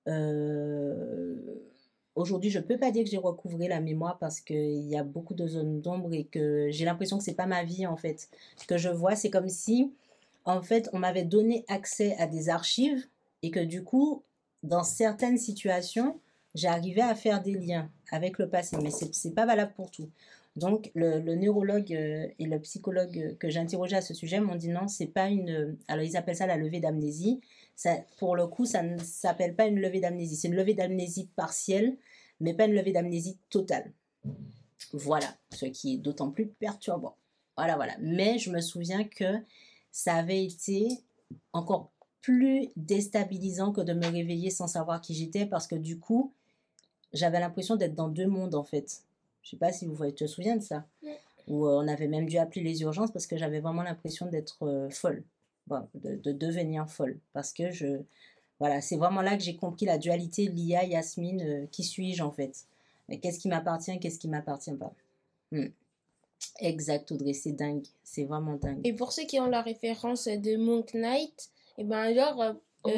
Euh, 0.08 1.36
aujourd'hui, 2.16 2.50
je 2.50 2.60
peux 2.60 2.78
pas 2.78 2.92
dire 2.92 3.04
que 3.04 3.10
j'ai 3.10 3.18
recouvré 3.18 3.68
la 3.68 3.80
mémoire 3.80 4.18
parce 4.20 4.42
qu'il 4.42 4.88
y 4.88 4.98
a 4.98 5.04
beaucoup 5.04 5.34
de 5.34 5.48
zones 5.48 5.82
d'ombre 5.82 6.14
et 6.14 6.26
que 6.26 6.70
j'ai 6.72 6.86
l'impression 6.86 7.18
que 7.18 7.24
c'est 7.24 7.34
pas 7.34 7.46
ma 7.48 7.64
vie 7.64 7.86
en 7.86 7.98
fait. 7.98 8.30
Ce 8.58 8.66
que 8.66 8.78
je 8.78 8.90
vois, 8.90 9.16
c'est 9.16 9.30
comme 9.30 9.50
si 9.50 9.92
en 10.48 10.64
fait 10.64 10.90
on 10.94 11.00
m'avait 11.00 11.26
donné 11.26 11.64
accès 11.68 12.16
à 12.18 12.26
des 12.26 12.50
archives 12.50 13.06
et 13.44 13.52
que 13.52 13.60
du 13.60 13.84
coup, 13.84 14.24
dans 14.64 14.84
certaines 14.84 15.38
situations, 15.38 16.20
j'arrivais 16.56 17.02
à 17.02 17.14
faire 17.14 17.42
des 17.42 17.54
liens 17.54 17.92
avec 18.12 18.40
le 18.40 18.50
passé, 18.50 18.78
mais 18.82 18.90
c'est 18.90 19.36
pas 19.36 19.46
valable 19.46 19.74
pour 19.76 19.92
tout. 19.92 20.10
Donc, 20.56 20.90
le, 20.96 21.20
neurologue 21.36 21.94
euh, 21.94 22.28
et 22.40 22.46
le 22.46 22.60
psychologue 22.60 23.38
que 23.38 23.48
j'ai 23.48 23.60
interrogé 23.60 23.96
à 23.96 24.02
ce 24.02 24.16
sujet 24.16 24.40
m'ont 24.40 24.56
dit 24.56 24.70
non, 24.70 24.88
c'est 24.88 25.06
pas 25.06 25.30
une. 25.30 25.78
Alors, 25.88 26.04
ils 26.04 26.18
appellent 26.18 26.36
ça 26.36 26.48
la 26.48 26.58
levée 26.58 26.80
d'amnésie. 26.80 27.42
Pour 28.18 28.36
le 28.36 28.48
coup, 28.48 28.66
ça 28.66 28.82
ne 28.82 28.98
s'appelle 28.98 29.56
pas 29.56 29.68
une 29.68 29.80
levée 29.80 30.00
d'amnésie. 30.00 30.36
C'est 30.36 30.48
une 30.48 30.56
levée 30.56 30.74
d'amnésie 30.74 31.30
partielle, 31.36 31.96
mais 32.40 32.56
pas 32.56 32.66
une 32.66 32.74
levée 32.74 32.92
d'amnésie 32.92 33.38
totale. 33.52 33.92
Voilà, 34.94 35.28
ce 35.54 35.68
qui 35.68 35.94
est 35.94 35.98
d'autant 35.98 36.32
plus 36.32 36.48
perturbant. 36.48 37.18
Voilà, 37.56 37.76
voilà. 37.76 37.94
Mais 38.02 38.40
je 38.40 38.50
me 38.50 38.60
souviens 38.60 39.04
que 39.04 39.26
ça 39.98 40.14
avait 40.14 40.46
été 40.46 40.90
encore 41.54 41.90
plus 42.22 42.70
déstabilisant 42.76 43.72
que 43.72 43.82
de 43.82 43.94
me 43.94 44.06
réveiller 44.06 44.52
sans 44.52 44.68
savoir 44.68 45.02
qui 45.02 45.16
j'étais 45.16 45.48
parce 45.48 45.66
que 45.66 45.74
du 45.74 46.00
coup, 46.00 46.32
j'avais 47.14 47.40
l'impression 47.40 47.78
d'être 47.78 47.96
dans 47.96 48.08
deux 48.08 48.28
mondes 48.28 48.54
en 48.54 48.64
fait. 48.64 49.02
Je 49.42 49.50
sais 49.50 49.58
pas 49.58 49.72
si 49.72 49.88
vous 49.88 50.12
te 50.12 50.28
souviens 50.28 50.56
de 50.56 50.62
ça? 50.62 50.86
Où 51.48 51.66
euh, 51.66 51.82
on 51.82 51.88
avait 51.88 52.08
même 52.08 52.28
dû 52.28 52.38
appeler 52.38 52.62
les 52.62 52.84
urgences 52.84 53.10
parce 53.10 53.26
que 53.26 53.38
j'avais 53.38 53.60
vraiment 53.60 53.82
l'impression 53.82 54.28
d'être 54.28 54.68
euh, 54.68 54.88
folle, 54.92 55.24
de, 55.96 56.32
devenir 56.32 56.88
folle. 56.88 57.18
Parce 57.34 57.52
que 57.52 57.72
je. 57.72 58.02
Voilà, 58.60 58.82
c'est 58.82 58.98
vraiment 58.98 59.24
là 59.24 59.36
que 59.36 59.42
j'ai 59.42 59.56
compris 59.56 59.88
la 59.88 59.98
dualité 59.98 60.46
Lia, 60.46 60.84
Yasmine, 60.86 61.42
euh, 61.42 61.66
qui 61.72 61.84
suis-je 61.84 62.22
en 62.22 62.32
fait? 62.32 62.68
Qu'est-ce 63.24 63.40
qui 63.40 63.48
m'appartient, 63.48 64.00
qu'est-ce 64.00 64.20
qui 64.20 64.28
m'appartient 64.28 64.76
pas? 64.76 64.94
Hmm. 65.52 65.70
Exact, 66.60 67.12
Audrey, 67.12 67.34
c'est 67.34 67.52
dingue. 67.52 67.86
C'est 68.04 68.26
vraiment 68.26 68.56
dingue. 68.56 68.82
Et 68.84 68.93
pour 68.93 69.12
ceux 69.12 69.23
qui 69.23 69.39
ont 69.39 69.50
la 69.50 69.62
référence 69.62 70.28
de 70.28 70.58
Monk 70.58 70.93
Knight, 70.93 71.50
et 71.78 71.82
eh 71.82 71.84
ben 71.84 71.97
alors. 71.97 72.56
Oh, 72.84 72.89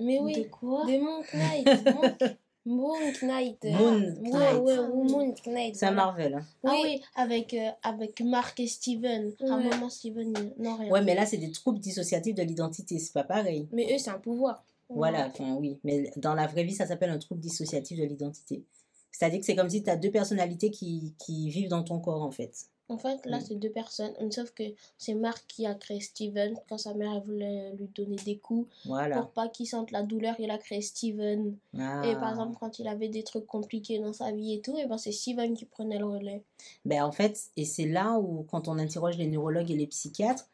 mais 0.00 0.18
oui, 0.20 0.34
de 0.34 0.48
quoi 0.48 0.86
De 0.86 0.98
Monk 0.98 1.32
Knight. 1.34 2.38
Moon 2.66 2.96
Knight. 3.22 3.64
Moon 3.64 5.34
Knight. 5.46 5.76
C'est 5.76 5.86
un 5.86 5.92
Marvel. 5.92 6.34
Hein. 6.34 6.44
Ah 6.64 6.74
oui, 6.82 7.00
avec, 7.14 7.54
euh, 7.54 7.70
avec 7.82 8.20
Mark 8.20 8.58
et 8.58 8.66
Steven. 8.66 9.32
Ouais. 9.40 9.48
un 9.48 9.60
moment, 9.60 9.88
Steven, 9.88 10.32
non, 10.58 10.76
rien. 10.76 10.90
Ouais, 10.90 11.02
mais 11.02 11.14
là, 11.14 11.26
c'est 11.26 11.36
des 11.36 11.52
troubles 11.52 11.78
dissociatifs 11.78 12.34
de 12.34 12.42
l'identité. 12.42 12.98
C'est 12.98 13.12
pas 13.12 13.24
pareil. 13.24 13.68
Mais 13.72 13.94
eux, 13.94 13.98
c'est 13.98 14.10
un 14.10 14.18
pouvoir. 14.18 14.64
Voilà, 14.88 15.26
enfin, 15.26 15.54
oui. 15.54 15.78
Mais 15.84 16.10
dans 16.16 16.34
la 16.34 16.46
vraie 16.46 16.64
vie, 16.64 16.74
ça 16.74 16.86
s'appelle 16.86 17.10
un 17.10 17.18
trouble 17.18 17.40
dissociatif 17.40 17.98
de 17.98 18.04
l'identité. 18.04 18.64
C'est-à-dire 19.10 19.40
que 19.40 19.46
c'est 19.46 19.56
comme 19.56 19.70
si 19.70 19.82
tu 19.82 19.90
as 19.90 19.96
deux 19.96 20.10
personnalités 20.10 20.70
qui, 20.70 21.14
qui 21.18 21.48
vivent 21.48 21.68
dans 21.68 21.82
ton 21.82 22.00
corps, 22.00 22.22
en 22.22 22.30
fait. 22.30 22.66
En 22.88 22.98
fait, 22.98 23.26
là, 23.26 23.38
mm. 23.38 23.40
c'est 23.40 23.54
deux 23.56 23.70
personnes. 23.70 24.12
Sauf 24.30 24.52
que 24.52 24.62
c'est 24.96 25.14
Marc 25.14 25.44
qui 25.48 25.66
a 25.66 25.74
créé 25.74 26.00
Steven 26.00 26.56
quand 26.68 26.78
sa 26.78 26.94
mère 26.94 27.20
voulait 27.20 27.72
lui 27.72 27.88
donner 27.88 28.16
des 28.16 28.38
coups. 28.38 28.68
Voilà. 28.84 29.20
Pour 29.20 29.30
pas 29.30 29.48
qu'il 29.48 29.66
sente 29.66 29.90
la 29.90 30.02
douleur, 30.02 30.36
il 30.38 30.50
a 30.50 30.58
créé 30.58 30.80
Steven. 30.80 31.56
Et 31.74 31.78
par 31.78 32.24
ah. 32.24 32.30
exemple, 32.30 32.56
quand 32.60 32.78
il 32.78 32.86
avait 32.86 33.08
des 33.08 33.24
trucs 33.24 33.46
compliqués 33.46 33.98
dans 33.98 34.12
sa 34.12 34.30
vie 34.30 34.54
et 34.54 34.60
tout, 34.60 34.76
et 34.78 34.86
ben 34.86 34.98
c'est 34.98 35.12
Steven 35.12 35.54
qui 35.54 35.64
prenait 35.64 35.98
le 35.98 36.06
relais. 36.06 36.44
Ben, 36.84 37.02
en 37.02 37.12
fait, 37.12 37.50
et 37.56 37.64
c'est 37.64 37.86
là 37.86 38.18
où, 38.18 38.44
quand 38.44 38.68
on 38.68 38.78
interroge 38.78 39.16
les 39.16 39.26
neurologues 39.26 39.70
et 39.70 39.76
les 39.76 39.88
psychiatres, 39.88 40.48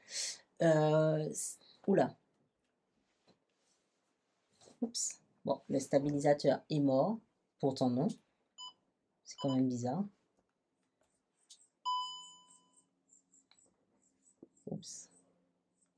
euh, 0.63 1.29
oula. 1.87 2.15
Oups. 4.81 5.17
Bon, 5.45 5.61
le 5.69 5.79
stabilisateur 5.79 6.61
est 6.71 6.81
mort. 6.81 7.19
Pourtant, 7.61 7.91
non. 7.91 8.09
C'est 9.25 9.37
quand 9.41 9.55
même 9.55 9.69
bizarre. 9.69 10.05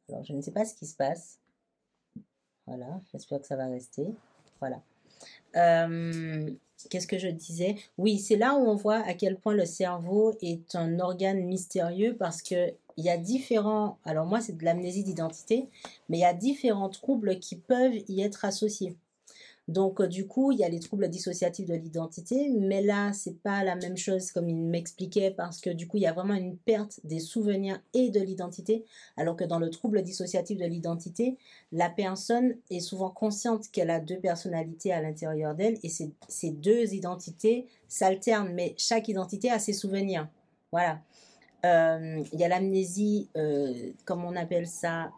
Alors, 0.08 0.24
je 0.24 0.32
ne 0.32 0.40
sais 0.40 0.52
pas 0.52 0.64
ce 0.64 0.74
qui 0.74 0.86
se 0.86 0.96
passe. 0.96 1.38
Voilà, 2.66 3.00
j'espère 3.12 3.40
que 3.40 3.46
ça 3.46 3.56
va 3.56 3.66
rester. 3.66 4.06
Voilà. 4.60 4.82
Euh, 5.56 6.50
qu'est-ce 6.90 7.06
que 7.06 7.18
je 7.18 7.28
disais? 7.28 7.76
Oui, 7.98 8.18
c'est 8.18 8.36
là 8.36 8.54
où 8.54 8.66
on 8.66 8.74
voit 8.74 8.98
à 9.06 9.14
quel 9.14 9.38
point 9.38 9.54
le 9.54 9.66
cerveau 9.66 10.34
est 10.42 10.74
un 10.74 10.98
organe 11.00 11.44
mystérieux 11.44 12.16
parce 12.16 12.42
que 12.42 12.74
il 12.96 13.04
y 13.04 13.10
a 13.10 13.18
différents. 13.18 13.98
Alors 14.04 14.26
moi, 14.26 14.40
c'est 14.40 14.56
de 14.56 14.64
l'amnésie 14.64 15.02
d'identité, 15.02 15.68
mais 16.08 16.18
il 16.18 16.20
y 16.20 16.24
a 16.24 16.34
différents 16.34 16.88
troubles 16.88 17.38
qui 17.38 17.56
peuvent 17.56 17.96
y 18.08 18.22
être 18.22 18.44
associés. 18.44 18.96
Donc, 19.66 20.00
euh, 20.00 20.06
du 20.06 20.26
coup, 20.26 20.52
il 20.52 20.58
y 20.58 20.64
a 20.64 20.68
les 20.68 20.80
troubles 20.80 21.08
dissociatifs 21.08 21.66
de 21.66 21.74
l'identité, 21.74 22.50
mais 22.50 22.82
là, 22.82 23.12
c'est 23.14 23.40
pas 23.42 23.64
la 23.64 23.76
même 23.76 23.96
chose 23.96 24.30
comme 24.30 24.48
il 24.48 24.56
m'expliquait 24.56 25.30
parce 25.30 25.60
que 25.60 25.70
du 25.70 25.88
coup, 25.88 25.96
il 25.96 26.02
y 26.02 26.06
a 26.06 26.12
vraiment 26.12 26.34
une 26.34 26.56
perte 26.56 27.00
des 27.04 27.18
souvenirs 27.18 27.80
et 27.94 28.10
de 28.10 28.20
l'identité, 28.20 28.84
alors 29.16 29.36
que 29.36 29.44
dans 29.44 29.58
le 29.58 29.70
trouble 29.70 30.02
dissociatif 30.02 30.58
de 30.58 30.66
l'identité, 30.66 31.38
la 31.72 31.88
personne 31.88 32.56
est 32.70 32.80
souvent 32.80 33.10
consciente 33.10 33.70
qu'elle 33.70 33.90
a 33.90 34.00
deux 34.00 34.18
personnalités 34.18 34.92
à 34.92 35.00
l'intérieur 35.00 35.54
d'elle 35.54 35.78
et 35.82 35.88
ces, 35.88 36.50
deux 36.50 36.94
identités 36.94 37.66
s'alternent, 37.88 38.52
mais 38.52 38.74
chaque 38.76 39.08
identité 39.08 39.50
a 39.50 39.58
ses 39.58 39.72
souvenirs. 39.72 40.28
Voilà. 40.72 41.00
Euh, 41.64 42.22
il 42.34 42.38
y 42.38 42.44
a 42.44 42.48
l'amnésie, 42.48 43.30
euh, 43.38 43.92
comme 44.04 44.24
on 44.24 44.36
appelle 44.36 44.66
ça, 44.66 45.10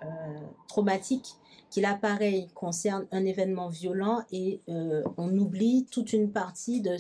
traumatique 0.69 1.35
qui 1.71 1.81
là, 1.81 1.99
pareil, 2.01 2.49
concerne 2.55 3.07
un 3.13 3.25
événement 3.25 3.69
violent 3.69 4.23
et 4.33 4.61
euh, 4.69 5.03
on 5.17 5.37
oublie 5.37 5.87
toute 5.91 6.13
une 6.13 6.31
partie 6.31 6.81
de, 6.81 6.97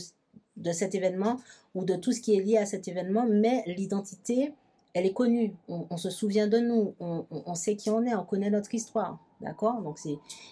de 0.56 0.72
cet 0.72 0.94
événement 0.94 1.40
ou 1.74 1.84
de 1.84 1.94
tout 1.94 2.12
ce 2.12 2.20
qui 2.20 2.34
est 2.34 2.40
lié 2.40 2.58
à 2.58 2.66
cet 2.66 2.88
événement, 2.88 3.26
mais 3.28 3.62
l'identité, 3.66 4.52
elle 4.94 5.06
est 5.06 5.12
connue. 5.12 5.54
On, 5.68 5.96
se 5.96 6.10
souvient 6.10 6.46
de 6.46 6.58
nous, 6.58 6.94
on, 7.00 7.26
on, 7.30 7.54
sait 7.54 7.76
qui 7.76 7.90
on 7.90 8.02
est, 8.04 8.14
on 8.14 8.24
connaît 8.24 8.50
notre 8.50 8.74
histoire. 8.74 9.18
D'accord? 9.42 9.82
Donc, 9.82 9.98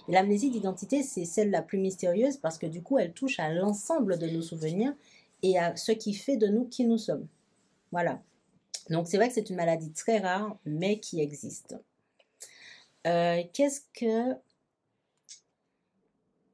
l'amnésie 0.08 0.50
d'identité, 0.50 1.02
c'est 1.02 1.24
celle 1.24 1.50
la 1.50 1.62
plus 1.62 1.78
mystérieuse 1.78 2.36
parce 2.36 2.58
que 2.58 2.66
du 2.66 2.82
coup, 2.82 2.98
elle 2.98 3.12
touche 3.12 3.40
à 3.40 3.52
l'ensemble 3.52 4.18
de 4.18 4.26
nos 4.26 4.42
souvenirs 4.42 4.92
et 5.42 5.58
à 5.58 5.74
ce 5.76 5.92
qui 5.92 6.12
fait 6.12 6.36
de 6.36 6.46
nous 6.46 6.66
qui 6.66 6.84
nous 6.84 6.98
sommes. 6.98 7.26
Voilà. 7.90 8.20
Donc, 8.90 9.08
c'est 9.08 9.16
vrai 9.16 9.28
que 9.28 9.34
c'est 9.34 9.48
une 9.48 9.56
maladie 9.56 9.92
très 9.92 10.18
rare, 10.18 10.58
mais 10.66 10.98
qui 11.00 11.20
existe. 11.20 11.76
Euh, 13.06 13.42
qu'est-ce 13.52 13.82
que... 13.92 14.32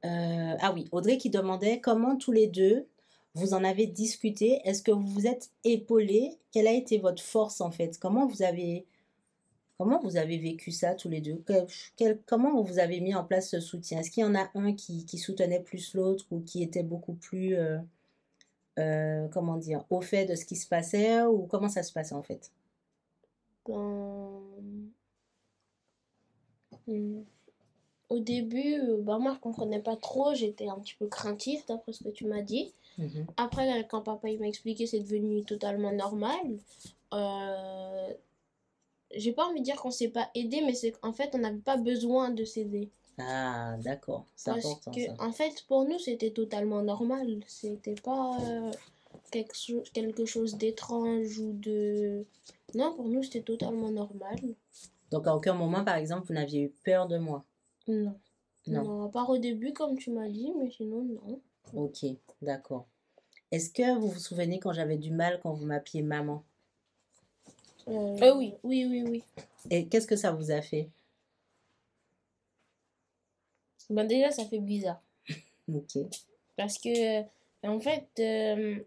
Euh, 0.03 0.57
ah 0.59 0.73
oui, 0.73 0.87
Audrey 0.91 1.17
qui 1.17 1.29
demandait 1.29 1.79
comment 1.79 2.17
tous 2.17 2.31
les 2.31 2.47
deux 2.47 2.87
vous 3.35 3.53
en 3.53 3.63
avez 3.63 3.87
discuté. 3.87 4.61
Est-ce 4.65 4.83
que 4.83 4.91
vous 4.91 5.07
vous 5.07 5.27
êtes 5.27 5.51
épaulés? 5.63 6.37
Quelle 6.51 6.67
a 6.67 6.73
été 6.73 6.97
votre 6.97 7.23
force 7.23 7.61
en 7.61 7.71
fait? 7.71 7.97
Comment 7.99 8.27
vous 8.27 8.43
avez 8.43 8.85
comment 9.77 9.99
vous 9.99 10.17
avez 10.17 10.37
vécu 10.37 10.71
ça 10.71 10.95
tous 10.95 11.09
les 11.09 11.21
deux? 11.21 11.43
Comment 12.25 12.61
vous 12.61 12.79
avez 12.79 12.99
mis 12.99 13.15
en 13.15 13.23
place 13.23 13.49
ce 13.49 13.59
soutien? 13.59 13.99
Est-ce 13.99 14.11
qu'il 14.11 14.21
y 14.21 14.25
en 14.25 14.35
a 14.35 14.49
un 14.55 14.73
qui, 14.73 15.17
soutenait 15.17 15.61
plus 15.61 15.93
l'autre 15.93 16.25
ou 16.31 16.41
qui 16.41 16.61
était 16.63 16.83
beaucoup 16.83 17.13
plus 17.13 17.55
euh, 18.79 19.27
comment 19.29 19.57
dire 19.57 19.85
au 19.89 20.01
fait 20.01 20.25
de 20.25 20.35
ce 20.35 20.45
qui 20.45 20.55
se 20.55 20.67
passait 20.67 21.23
ou 21.23 21.45
comment 21.47 21.69
ça 21.69 21.83
se 21.83 21.93
passait 21.93 22.15
en 22.15 22.23
fait? 22.23 22.51
Au 26.87 28.19
début, 28.19 28.75
euh, 28.75 28.97
bah, 29.01 29.17
moi 29.19 29.33
je 29.33 29.39
comprenais 29.39 29.79
pas 29.79 29.95
trop, 29.95 30.33
j'étais 30.33 30.67
un 30.67 30.77
petit 30.79 30.95
peu 30.95 31.07
craintif 31.07 31.65
d'après 31.65 31.93
ce 31.93 32.03
que 32.03 32.09
tu 32.09 32.25
m'as 32.25 32.41
dit. 32.41 32.73
Mhm. 32.97 33.25
Après, 33.37 33.87
quand 33.89 34.01
papa 34.01 34.29
il 34.29 34.39
m'a 34.39 34.47
expliqué, 34.47 34.85
c'est 34.85 34.99
devenu 34.99 35.43
totalement 35.45 35.93
normal. 35.93 36.59
Euh, 37.13 38.09
j'ai 39.15 39.31
pas 39.31 39.45
envie 39.45 39.59
de 39.59 39.65
dire 39.65 39.77
qu'on 39.77 39.91
s'est 39.91 40.09
pas 40.09 40.29
aidé, 40.35 40.61
mais 40.61 40.73
c'est 40.73 40.91
qu'en 40.91 41.13
fait, 41.13 41.31
on 41.33 41.39
n'avait 41.39 41.59
pas 41.59 41.77
besoin 41.77 42.31
de 42.31 42.43
s'aider. 42.43 42.89
Ah, 43.17 43.77
d'accord, 43.79 44.25
c'est 44.35 44.51
important. 44.51 44.91
Que, 44.91 45.23
En 45.23 45.31
fait, 45.31 45.63
pour 45.67 45.85
nous, 45.85 45.99
c'était 45.99 46.31
totalement 46.31 46.81
normal. 46.81 47.39
C'était 47.47 47.95
pas 47.95 48.37
euh, 48.41 48.71
quelque, 49.31 49.89
quelque 49.91 50.25
chose 50.25 50.55
d'étrange 50.55 51.37
ou 51.39 51.53
de. 51.53 52.25
Non, 52.73 52.93
pour 52.93 53.07
nous, 53.07 53.23
c'était 53.23 53.41
totalement 53.41 53.91
normal. 53.91 54.39
Donc 55.11 55.27
à 55.27 55.35
aucun 55.35 55.53
moment, 55.53 55.83
par 55.83 55.95
exemple, 55.95 56.27
vous 56.27 56.33
n'aviez 56.33 56.61
eu 56.63 56.69
peur 56.83 57.07
de 57.07 57.17
moi 57.17 57.43
Non. 57.87 58.17
Non. 58.67 59.05
à 59.05 59.09
part 59.09 59.29
au 59.29 59.37
début, 59.37 59.73
comme 59.73 59.97
tu 59.97 60.11
m'as 60.11 60.29
dit, 60.29 60.51
mais 60.57 60.69
sinon, 60.69 61.03
non. 61.03 61.41
Ok, 61.73 62.05
d'accord. 62.41 62.85
Est-ce 63.51 63.71
que 63.71 63.97
vous 63.99 64.07
vous 64.07 64.19
souvenez 64.19 64.59
quand 64.59 64.71
j'avais 64.71 64.97
du 64.97 65.11
mal 65.11 65.39
quand 65.41 65.51
vous 65.53 65.65
m'appeliez 65.65 66.03
maman? 66.03 66.43
Euh, 67.87 67.91
euh, 68.21 68.35
Oui, 68.35 68.53
oui, 68.63 68.85
oui, 68.89 69.03
oui. 69.03 69.23
Et 69.69 69.87
qu'est-ce 69.87 70.07
que 70.07 70.15
ça 70.15 70.31
vous 70.31 70.51
a 70.51 70.61
fait? 70.61 70.89
Ben 73.89 74.05
déjà, 74.07 74.31
ça 74.31 74.45
fait 74.45 74.59
bizarre. 74.59 75.01
ok. 75.73 75.97
Parce 76.55 76.77
que, 76.77 77.21
en 77.63 77.79
fait, 77.79 78.07
euh, 78.19 78.79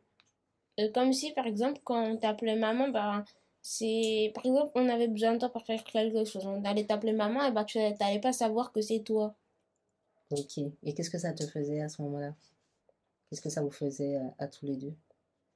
comme 0.94 1.12
si, 1.12 1.32
par 1.32 1.46
exemple, 1.46 1.80
quand 1.84 2.02
on 2.02 2.16
t'appelait 2.16 2.56
maman, 2.56 2.88
ben 2.88 3.24
c'est 3.66 4.30
par 4.34 4.44
exemple 4.44 4.72
on 4.74 4.90
avait 4.90 5.08
besoin 5.08 5.32
de 5.32 5.38
toi 5.38 5.48
pour 5.48 5.64
faire 5.64 5.82
quelque 5.82 6.26
chose. 6.26 6.44
On 6.44 6.62
allait 6.66 6.84
t'appeler 6.84 7.14
maman 7.14 7.42
et 7.46 7.50
bah 7.50 7.64
tu 7.64 7.78
n'allais 7.78 8.20
pas 8.20 8.34
savoir 8.34 8.72
que 8.72 8.82
c'est 8.82 9.00
toi. 9.00 9.34
Ok. 10.30 10.58
Et 10.82 10.92
qu'est-ce 10.92 11.08
que 11.08 11.16
ça 11.16 11.32
te 11.32 11.46
faisait 11.46 11.80
à 11.80 11.88
ce 11.88 12.02
moment-là? 12.02 12.34
Qu'est-ce 13.26 13.40
que 13.40 13.48
ça 13.48 13.62
vous 13.62 13.70
faisait 13.70 14.20
à, 14.38 14.48
tous 14.48 14.66
les 14.66 14.76
deux? 14.76 14.92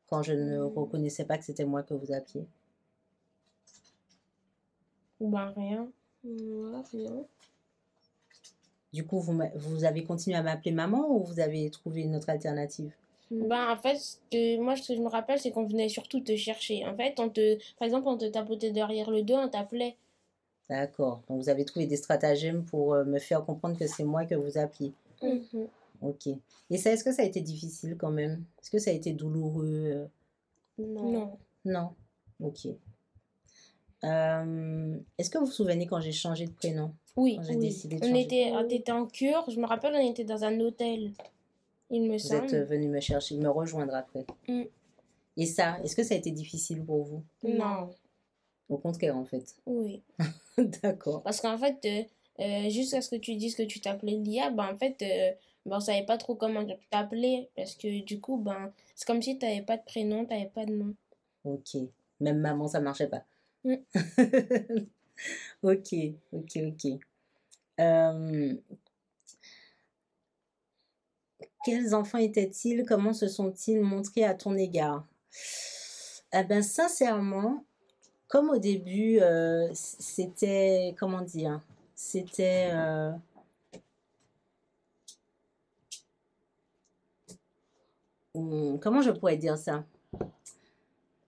Quand 0.06 0.22
je 0.22 0.32
ne 0.32 0.58
hmm. 0.58 0.78
reconnaissais 0.78 1.26
pas 1.26 1.36
que 1.36 1.44
c'était 1.44 1.66
moi 1.66 1.82
que 1.82 1.92
vous 1.92 2.10
appeliez? 2.10 2.46
Bah 5.20 5.52
rien. 5.54 5.86
Rien. 6.24 7.24
Du 8.90 9.04
coup 9.04 9.20
vous, 9.20 9.38
vous 9.54 9.84
avez 9.84 10.04
continué 10.04 10.34
à 10.34 10.42
m'appeler 10.42 10.72
maman 10.72 11.10
ou 11.10 11.24
vous 11.24 11.40
avez 11.40 11.68
trouvé 11.68 12.00
une 12.00 12.16
autre 12.16 12.30
alternative? 12.30 12.90
Ben, 13.30 13.70
en 13.70 13.76
fait, 13.76 13.98
moi, 14.58 14.76
ce 14.76 14.88
que 14.88 14.96
je 14.96 15.02
me 15.02 15.08
rappelle, 15.08 15.38
c'est 15.38 15.50
qu'on 15.50 15.66
venait 15.66 15.88
surtout 15.88 16.20
te 16.20 16.34
chercher. 16.36 16.86
En 16.86 16.96
fait, 16.96 17.18
on 17.20 17.28
te, 17.28 17.56
par 17.78 17.86
exemple, 17.86 18.08
on 18.08 18.16
te 18.16 18.26
tapotait 18.26 18.70
derrière 18.70 19.10
le 19.10 19.22
dos, 19.22 19.34
on 19.34 19.48
t'appelait. 19.48 19.96
D'accord. 20.68 21.22
Donc, 21.28 21.42
vous 21.42 21.48
avez 21.48 21.64
trouvé 21.64 21.86
des 21.86 21.96
stratagèmes 21.96 22.64
pour 22.64 22.94
euh, 22.94 23.04
me 23.04 23.18
faire 23.18 23.44
comprendre 23.44 23.78
que 23.78 23.86
c'est 23.86 24.04
moi 24.04 24.24
que 24.24 24.34
vous 24.34 24.58
appelez. 24.58 24.92
Mhm. 25.22 25.68
Ok. 26.02 26.28
Et 26.70 26.76
ça, 26.78 26.92
est-ce 26.92 27.04
que 27.04 27.12
ça 27.12 27.22
a 27.22 27.24
été 27.24 27.40
difficile 27.40 27.96
quand 27.98 28.10
même? 28.10 28.44
Est-ce 28.60 28.70
que 28.70 28.78
ça 28.78 28.90
a 28.90 28.94
été 28.94 29.12
douloureux 29.12 29.84
euh? 29.86 30.06
Non. 30.78 31.38
Non. 31.64 31.90
Ok. 32.40 32.68
Euh, 34.04 34.96
est-ce 35.16 35.28
que 35.28 35.38
vous 35.38 35.46
vous 35.46 35.52
souvenez 35.52 35.86
quand 35.86 36.00
j'ai 36.00 36.12
changé 36.12 36.46
de 36.46 36.52
prénom? 36.52 36.92
Oui. 37.16 37.40
oui. 37.48 37.56
Décidé 37.56 37.98
on, 38.02 38.14
était, 38.14 38.52
on 38.52 38.68
était 38.68 38.92
en 38.92 39.06
cure. 39.06 39.44
Je 39.48 39.58
me 39.58 39.66
rappelle, 39.66 39.94
on 39.94 40.10
était 40.10 40.24
dans 40.24 40.44
un 40.44 40.60
hôtel. 40.60 41.12
Il 41.90 42.02
me 42.02 42.18
vous 42.18 42.34
êtes 42.34 42.54
venu 42.68 42.88
me 42.88 43.00
chercher, 43.00 43.36
me 43.36 43.48
rejoindre 43.48 43.94
après. 43.94 44.26
Mm. 44.46 44.64
Et 45.38 45.46
ça, 45.46 45.78
est-ce 45.84 45.94
que 45.94 46.02
ça 46.02 46.14
a 46.14 46.18
été 46.18 46.30
difficile 46.30 46.84
pour 46.84 47.04
vous? 47.04 47.22
Non. 47.44 47.90
Au 48.68 48.76
contraire, 48.76 49.16
en 49.16 49.24
fait. 49.24 49.54
Oui. 49.66 50.02
D'accord. 50.82 51.22
Parce 51.22 51.40
qu'en 51.40 51.56
fait, 51.56 51.78
euh, 51.84 52.02
euh, 52.42 52.68
jusqu'à 52.70 53.00
ce 53.00 53.08
que 53.08 53.16
tu 53.16 53.36
dises 53.36 53.54
que 53.54 53.62
tu 53.62 53.80
t'appelais 53.80 54.16
Lia, 54.16 54.50
ben, 54.50 54.72
en 54.72 54.76
fait, 54.76 55.00
euh, 55.02 55.32
ben, 55.64 55.76
on 55.76 55.80
savait 55.80 56.04
pas 56.04 56.18
trop 56.18 56.34
comment 56.34 56.66
t'appeler. 56.90 57.48
Parce 57.56 57.76
que 57.76 58.02
du 58.02 58.20
coup, 58.20 58.36
ben, 58.36 58.72
c'est 58.94 59.06
comme 59.06 59.22
si 59.22 59.38
tu 59.38 59.46
n'avais 59.46 59.62
pas 59.62 59.76
de 59.76 59.84
prénom, 59.84 60.24
tu 60.26 60.34
n'avais 60.34 60.50
pas 60.50 60.66
de 60.66 60.74
nom. 60.74 60.94
Ok. 61.44 61.76
Même 62.20 62.40
maman, 62.40 62.68
ça 62.68 62.80
marchait 62.80 63.08
pas. 63.08 63.24
Mm. 63.64 63.76
ok, 65.62 65.94
ok, 66.32 66.58
ok. 66.66 66.98
Quels 71.64 71.94
enfants 71.94 72.18
étaient-ils? 72.18 72.84
Comment 72.86 73.12
se 73.12 73.28
sont-ils 73.28 73.80
montrés 73.80 74.24
à 74.24 74.34
ton 74.34 74.56
égard? 74.56 75.04
Eh 76.32 76.44
bien, 76.44 76.62
sincèrement, 76.62 77.64
comme 78.28 78.50
au 78.50 78.58
début, 78.58 79.18
euh, 79.20 79.68
c'était, 79.72 80.94
comment 80.98 81.22
dire, 81.22 81.60
c'était... 81.94 82.68
Euh, 82.72 83.12
comment 88.80 89.02
je 89.02 89.10
pourrais 89.10 89.36
dire 89.36 89.56
ça? 89.56 89.84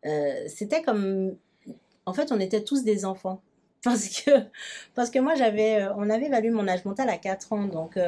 Euh, 0.07 0.45
C'était 0.49 0.83
comme... 0.83 1.37
En 2.07 2.13
fait, 2.13 2.33
on 2.33 2.41
était 2.41 2.63
tous 2.63 2.85
des 2.85 3.05
enfants. 3.05 3.43
Parce 3.83 4.09
que, 4.09 4.31
parce 4.95 5.09
que 5.09 5.19
moi, 5.21 5.35
j'avais... 5.37 5.89
On 5.97 6.11
avait 6.11 6.27
évalué 6.27 6.51
mon 6.51 6.69
âge 6.69 6.85
mental 6.85 7.09
à 7.09 7.17
4 7.17 7.55
ans. 7.55 7.65
Donc, 7.65 7.99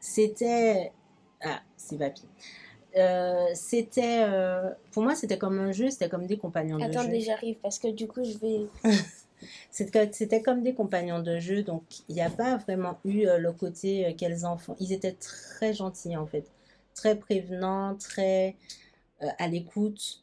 c'était... 0.00 0.92
Ah, 1.42 1.62
c'est 1.76 1.98
papy. 1.98 2.22
Euh, 2.96 3.46
c'était 3.54 4.22
euh, 4.22 4.68
pour 4.90 5.02
moi 5.02 5.14
c'était 5.14 5.38
comme 5.38 5.58
un 5.58 5.72
jeu 5.72 5.88
c'était 5.88 6.10
comme 6.10 6.26
des 6.26 6.36
compagnons 6.36 6.76
de 6.76 6.82
jeu. 6.82 6.90
attendez 6.90 7.20
j'arrive 7.22 7.56
parce 7.62 7.78
que 7.78 7.88
du 7.88 8.06
coup 8.06 8.22
je 8.22 8.36
vais 8.36 8.66
c'était 9.70 10.42
comme 10.42 10.62
des 10.62 10.74
compagnons 10.74 11.22
de 11.22 11.38
jeu 11.38 11.62
donc 11.62 11.84
il 12.10 12.16
n'y 12.16 12.20
a 12.20 12.28
pas 12.28 12.58
vraiment 12.58 12.98
eu 13.06 13.26
euh, 13.26 13.38
le 13.38 13.50
côté 13.52 14.14
quels 14.18 14.44
enfants 14.44 14.76
ils 14.78 14.92
étaient 14.92 15.14
très 15.14 15.72
gentils 15.72 16.16
en 16.18 16.26
fait. 16.26 16.44
Très 16.94 17.16
prévenants 17.16 17.94
très 17.94 18.56
à 19.38 19.48
l'écoute 19.48 20.20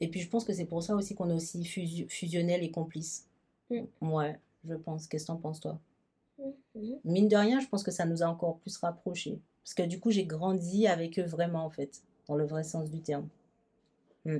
et 0.00 0.08
puis 0.08 0.20
je 0.20 0.28
pense 0.28 0.44
que 0.44 0.52
c'est 0.52 0.64
pour 0.64 0.82
ça 0.82 0.96
aussi 0.96 1.14
qu'on 1.14 1.30
est 1.30 1.34
aussi 1.34 1.64
fusionnels 2.08 2.64
et 2.64 2.72
complices. 2.72 3.28
Mm. 3.70 3.84
ouais 4.00 4.40
je 4.64 4.74
pense. 4.74 5.06
Qu'est-ce 5.06 5.26
que 5.26 5.28
t'en 5.28 5.36
penses 5.36 5.60
toi? 5.60 5.78
Mm. 6.74 6.80
mine 7.04 7.28
de 7.28 7.36
rien 7.36 7.60
je 7.60 7.68
pense 7.68 7.84
que 7.84 7.92
ça 7.92 8.04
nous 8.04 8.24
a 8.24 8.26
encore 8.26 8.58
plus 8.58 8.76
rapprochés 8.78 9.38
parce 9.68 9.74
que 9.74 9.82
du 9.82 10.00
coup, 10.00 10.10
j'ai 10.10 10.24
grandi 10.24 10.86
avec 10.86 11.18
eux 11.18 11.26
vraiment, 11.26 11.62
en 11.62 11.68
fait, 11.68 12.02
dans 12.26 12.36
le 12.36 12.46
vrai 12.46 12.64
sens 12.64 12.88
du 12.88 13.02
terme. 13.02 13.28
Hmm. 14.24 14.38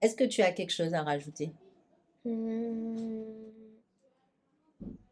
Est-ce 0.00 0.16
que 0.16 0.24
tu 0.24 0.40
as 0.40 0.52
quelque 0.52 0.72
chose 0.72 0.94
à 0.94 1.02
rajouter? 1.02 1.52
Hmm. 2.24 3.24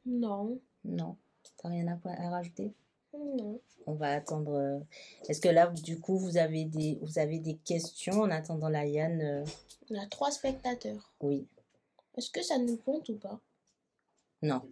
Non. 0.07 0.59
Non. 0.87 1.19
Tu 1.43 1.51
n'as 1.65 1.71
rien 1.71 2.01
à, 2.03 2.31
rajouter? 2.31 2.73
Non. 3.13 3.61
On 3.87 3.93
va 3.93 4.13
attendre. 4.13 4.55
Euh, 4.55 4.81
est-ce 5.29 5.43
que 5.43 5.51
là, 5.51 5.67
du 5.67 6.01
coup, 6.01 6.17
vous 6.17 6.39
avez 6.39 6.65
des, 6.65 6.99
vous 7.03 7.19
avez 7.19 7.39
des 7.41 7.57
questions 7.57 8.23
en 8.23 8.31
attendant 8.31 8.71
la 8.71 8.87
Yann 8.87 9.21
euh? 9.21 9.45
On 9.91 10.01
a 10.01 10.07
trois 10.07 10.31
spectateurs. 10.31 11.13
Oui. 11.21 11.47
Est-ce 12.17 12.31
que 12.31 12.43
ça 12.43 12.57
nous 12.57 12.79
compte 12.79 13.11
ou 13.11 13.19
pas? 13.19 13.39
Non. 14.41 14.63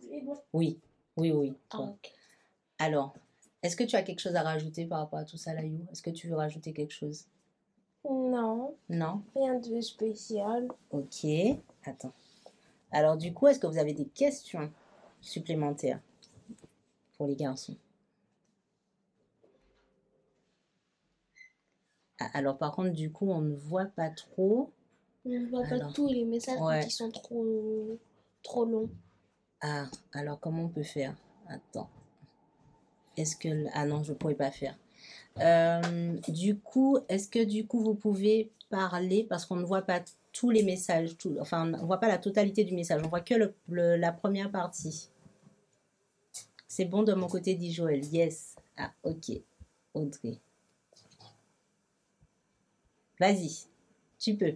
Oui. 0.54 0.80
Oui, 1.18 1.32
oui. 1.32 1.52
Ah, 1.68 1.82
ok. 1.82 2.10
Alors, 2.78 3.14
est-ce 3.62 3.76
que 3.76 3.84
tu 3.84 3.96
as 3.96 4.02
quelque 4.02 4.20
chose 4.20 4.36
à 4.36 4.42
rajouter 4.42 4.84
par 4.86 4.98
rapport 5.00 5.18
à 5.18 5.24
tout 5.24 5.36
ça, 5.36 5.54
Layou? 5.54 5.86
Est-ce 5.90 6.02
que 6.02 6.10
tu 6.10 6.28
veux 6.28 6.36
rajouter 6.36 6.72
quelque 6.72 6.92
chose? 6.92 7.24
Non. 8.04 8.76
Non? 8.88 9.22
Rien 9.34 9.58
de 9.58 9.80
spécial. 9.80 10.68
Ok. 10.90 11.26
Attends. 11.84 12.12
Alors, 12.90 13.16
du 13.16 13.32
coup, 13.32 13.48
est-ce 13.48 13.58
que 13.58 13.66
vous 13.66 13.78
avez 13.78 13.94
des 13.94 14.06
questions 14.06 14.70
supplémentaires 15.20 16.00
pour 17.16 17.26
les 17.26 17.36
garçons? 17.36 17.76
Ah, 22.20 22.30
Alors, 22.34 22.58
par 22.58 22.72
contre, 22.72 22.90
du 22.90 23.10
coup, 23.10 23.30
on 23.30 23.40
ne 23.40 23.54
voit 23.54 23.86
pas 23.86 24.10
trop. 24.10 24.70
On 25.24 25.30
ne 25.30 25.46
voit 25.46 25.64
pas 25.64 25.80
tous 25.92 26.08
les 26.08 26.24
messages 26.24 26.84
qui 26.84 26.90
sont 26.90 27.10
trop, 27.10 27.98
trop 28.42 28.64
longs. 28.66 28.90
Ah, 29.62 29.86
alors 30.12 30.38
comment 30.38 30.64
on 30.64 30.68
peut 30.68 30.82
faire? 30.82 31.16
Attends. 31.48 31.88
Est-ce 33.16 33.36
que... 33.36 33.66
Ah 33.72 33.86
non, 33.86 34.02
je 34.02 34.12
ne 34.12 34.16
pourrais 34.16 34.34
pas 34.34 34.50
faire. 34.50 34.76
Euh, 35.40 36.16
du 36.28 36.58
coup, 36.58 36.98
est-ce 37.08 37.28
que 37.28 37.42
du 37.42 37.66
coup 37.66 37.80
vous 37.80 37.94
pouvez 37.94 38.52
parler 38.70 39.24
parce 39.24 39.46
qu'on 39.46 39.56
ne 39.56 39.64
voit 39.64 39.82
pas 39.82 40.00
tous 40.32 40.50
les 40.50 40.62
messages, 40.62 41.16
tout, 41.16 41.36
enfin 41.40 41.62
on 41.74 41.78
ne 41.78 41.86
voit 41.86 41.98
pas 41.98 42.08
la 42.08 42.18
totalité 42.18 42.64
du 42.64 42.74
message, 42.74 43.02
on 43.04 43.08
voit 43.08 43.20
que 43.20 43.34
le, 43.34 43.96
la 43.96 44.12
première 44.12 44.50
partie. 44.50 45.08
C'est 46.68 46.84
bon 46.84 47.02
de 47.02 47.14
mon 47.14 47.28
côté, 47.28 47.54
dit 47.54 47.72
Joël. 47.72 48.04
Yes. 48.04 48.56
Ah, 48.76 48.92
ok. 49.04 49.30
Audrey. 49.94 50.40
Vas-y, 53.20 53.66
tu 54.18 54.36
peux. 54.36 54.54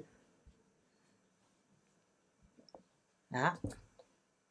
Ah. 3.33 3.57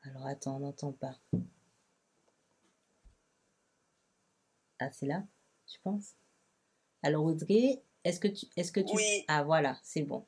Alors 0.03 0.27
attends, 0.27 0.57
on 0.57 0.59
n'entend 0.59 0.93
pas. 0.93 1.15
Ah, 4.79 4.91
c'est 4.91 5.05
là, 5.05 5.23
tu 5.67 5.79
penses? 5.79 6.15
Alors, 7.03 7.25
Audrey, 7.25 7.81
est-ce 8.03 8.19
que 8.19 8.27
tu... 8.27 8.45
Est-ce 8.55 8.71
que 8.71 8.79
tu... 8.79 8.95
Oui. 8.95 9.25
Ah, 9.27 9.43
voilà, 9.43 9.79
c'est 9.83 10.03
bon. 10.03 10.25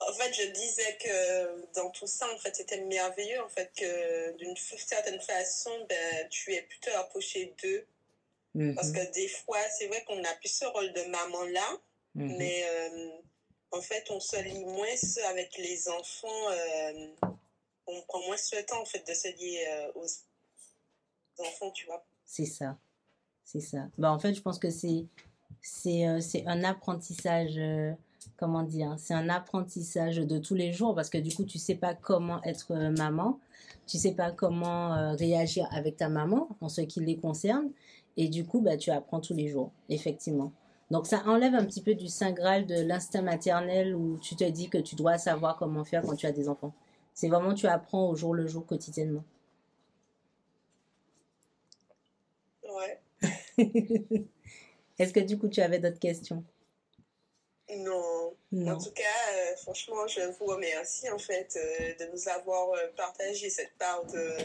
En 0.00 0.12
fait, 0.12 0.32
je 0.34 0.50
disais 0.50 0.98
que 1.02 1.72
dans 1.74 1.90
tout 1.90 2.06
ça, 2.06 2.26
en 2.32 2.38
fait, 2.38 2.54
c'était 2.54 2.80
merveilleux, 2.82 3.42
en 3.42 3.48
fait, 3.48 3.72
que 3.76 4.36
d'une 4.36 4.56
certaine 4.56 5.20
façon, 5.20 5.70
ben, 5.88 6.28
tu 6.28 6.52
es 6.52 6.62
plutôt 6.62 6.90
approché 6.96 7.54
d'eux. 7.62 7.86
Parce 8.74 8.88
mhm. 8.88 8.94
que 8.94 9.12
des 9.12 9.28
fois, 9.28 9.58
c'est 9.76 9.88
vrai 9.88 10.04
qu'on 10.04 10.22
a 10.22 10.34
plus 10.34 10.48
ce 10.48 10.64
rôle 10.66 10.92
de 10.92 11.02
maman-là, 11.02 11.78
mhm. 12.14 12.36
mais 12.36 12.64
euh, 12.64 13.10
en 13.72 13.80
fait, 13.80 14.08
on 14.10 14.20
se 14.20 14.36
lie 14.36 14.64
moins 14.64 14.94
avec 15.28 15.56
les 15.58 15.88
enfants. 15.88 16.50
Euh, 16.50 17.08
on 17.86 18.00
prend 18.02 18.20
moins 18.26 18.36
le 18.52 18.62
temps, 18.64 18.80
en 18.80 18.84
fait, 18.84 19.06
de 19.06 19.12
se 19.12 19.28
lier 19.28 19.64
euh, 19.68 19.92
aux 19.96 20.06
enfants, 21.40 21.70
tu 21.70 21.86
vois. 21.86 22.04
C'est 22.24 22.46
ça. 22.46 22.76
C'est 23.44 23.60
ça. 23.60 23.88
Bah, 23.98 24.12
en 24.12 24.18
fait, 24.18 24.34
je 24.34 24.42
pense 24.42 24.58
que 24.58 24.70
c'est 24.70 25.06
c'est 25.60 26.06
euh, 26.06 26.20
un 26.46 26.62
apprentissage 26.62 27.54
euh, 27.56 27.92
comment 28.36 28.62
dire, 28.62 28.94
c'est 28.98 29.14
un 29.14 29.28
apprentissage 29.28 30.16
de 30.16 30.38
tous 30.38 30.54
les 30.54 30.72
jours 30.72 30.94
parce 30.94 31.10
que 31.10 31.18
du 31.18 31.34
coup, 31.34 31.44
tu 31.44 31.58
sais 31.58 31.74
pas 31.74 31.94
comment 31.94 32.42
être 32.44 32.72
euh, 32.72 32.90
maman, 32.90 33.38
tu 33.86 33.98
sais 33.98 34.12
pas 34.12 34.30
comment 34.30 35.14
réagir 35.16 35.66
avec 35.72 35.96
ta 35.96 36.08
maman 36.08 36.48
en 36.60 36.68
ce 36.68 36.82
qui 36.82 37.00
les 37.00 37.16
concerne 37.16 37.70
et 38.16 38.28
du 38.28 38.44
coup, 38.46 38.60
bah 38.60 38.76
tu 38.76 38.90
apprends 38.90 39.20
tous 39.20 39.34
les 39.34 39.48
jours, 39.48 39.72
effectivement. 39.88 40.52
Donc 40.90 41.06
ça 41.06 41.22
enlève 41.26 41.54
un 41.54 41.64
petit 41.64 41.82
peu 41.82 41.94
du 41.94 42.08
saint 42.08 42.32
graal 42.32 42.66
de 42.66 42.76
l'instinct 42.76 43.22
maternel 43.22 43.94
où 43.94 44.18
tu 44.18 44.36
te 44.36 44.44
dis 44.44 44.68
que 44.68 44.78
tu 44.78 44.96
dois 44.96 45.18
savoir 45.18 45.56
comment 45.56 45.84
faire 45.84 46.02
quand 46.02 46.16
tu 46.16 46.26
as 46.26 46.32
des 46.32 46.48
enfants. 46.48 46.72
C'est 47.14 47.28
vraiment 47.28 47.54
tu 47.54 47.66
apprends 47.66 48.08
au 48.08 48.14
jour 48.14 48.34
le 48.34 48.46
jour 48.46 48.66
quotidiennement. 48.66 49.24
Est-ce 54.98 55.12
que 55.12 55.20
du 55.20 55.38
coup 55.38 55.48
tu 55.48 55.60
avais 55.60 55.78
d'autres 55.78 55.98
questions? 55.98 56.44
Non. 57.70 58.36
En 58.52 58.78
tout 58.78 58.92
cas, 58.92 59.32
euh, 59.34 59.56
franchement, 59.56 60.06
je 60.06 60.20
vous 60.38 60.46
remercie 60.46 61.08
en 61.10 61.18
fait 61.18 61.56
euh, 61.56 61.94
de 62.04 62.12
nous 62.12 62.28
avoir 62.28 62.70
euh, 62.70 62.86
partagé 62.96 63.50
cette 63.50 63.76
part 63.78 64.04
de, 64.04 64.36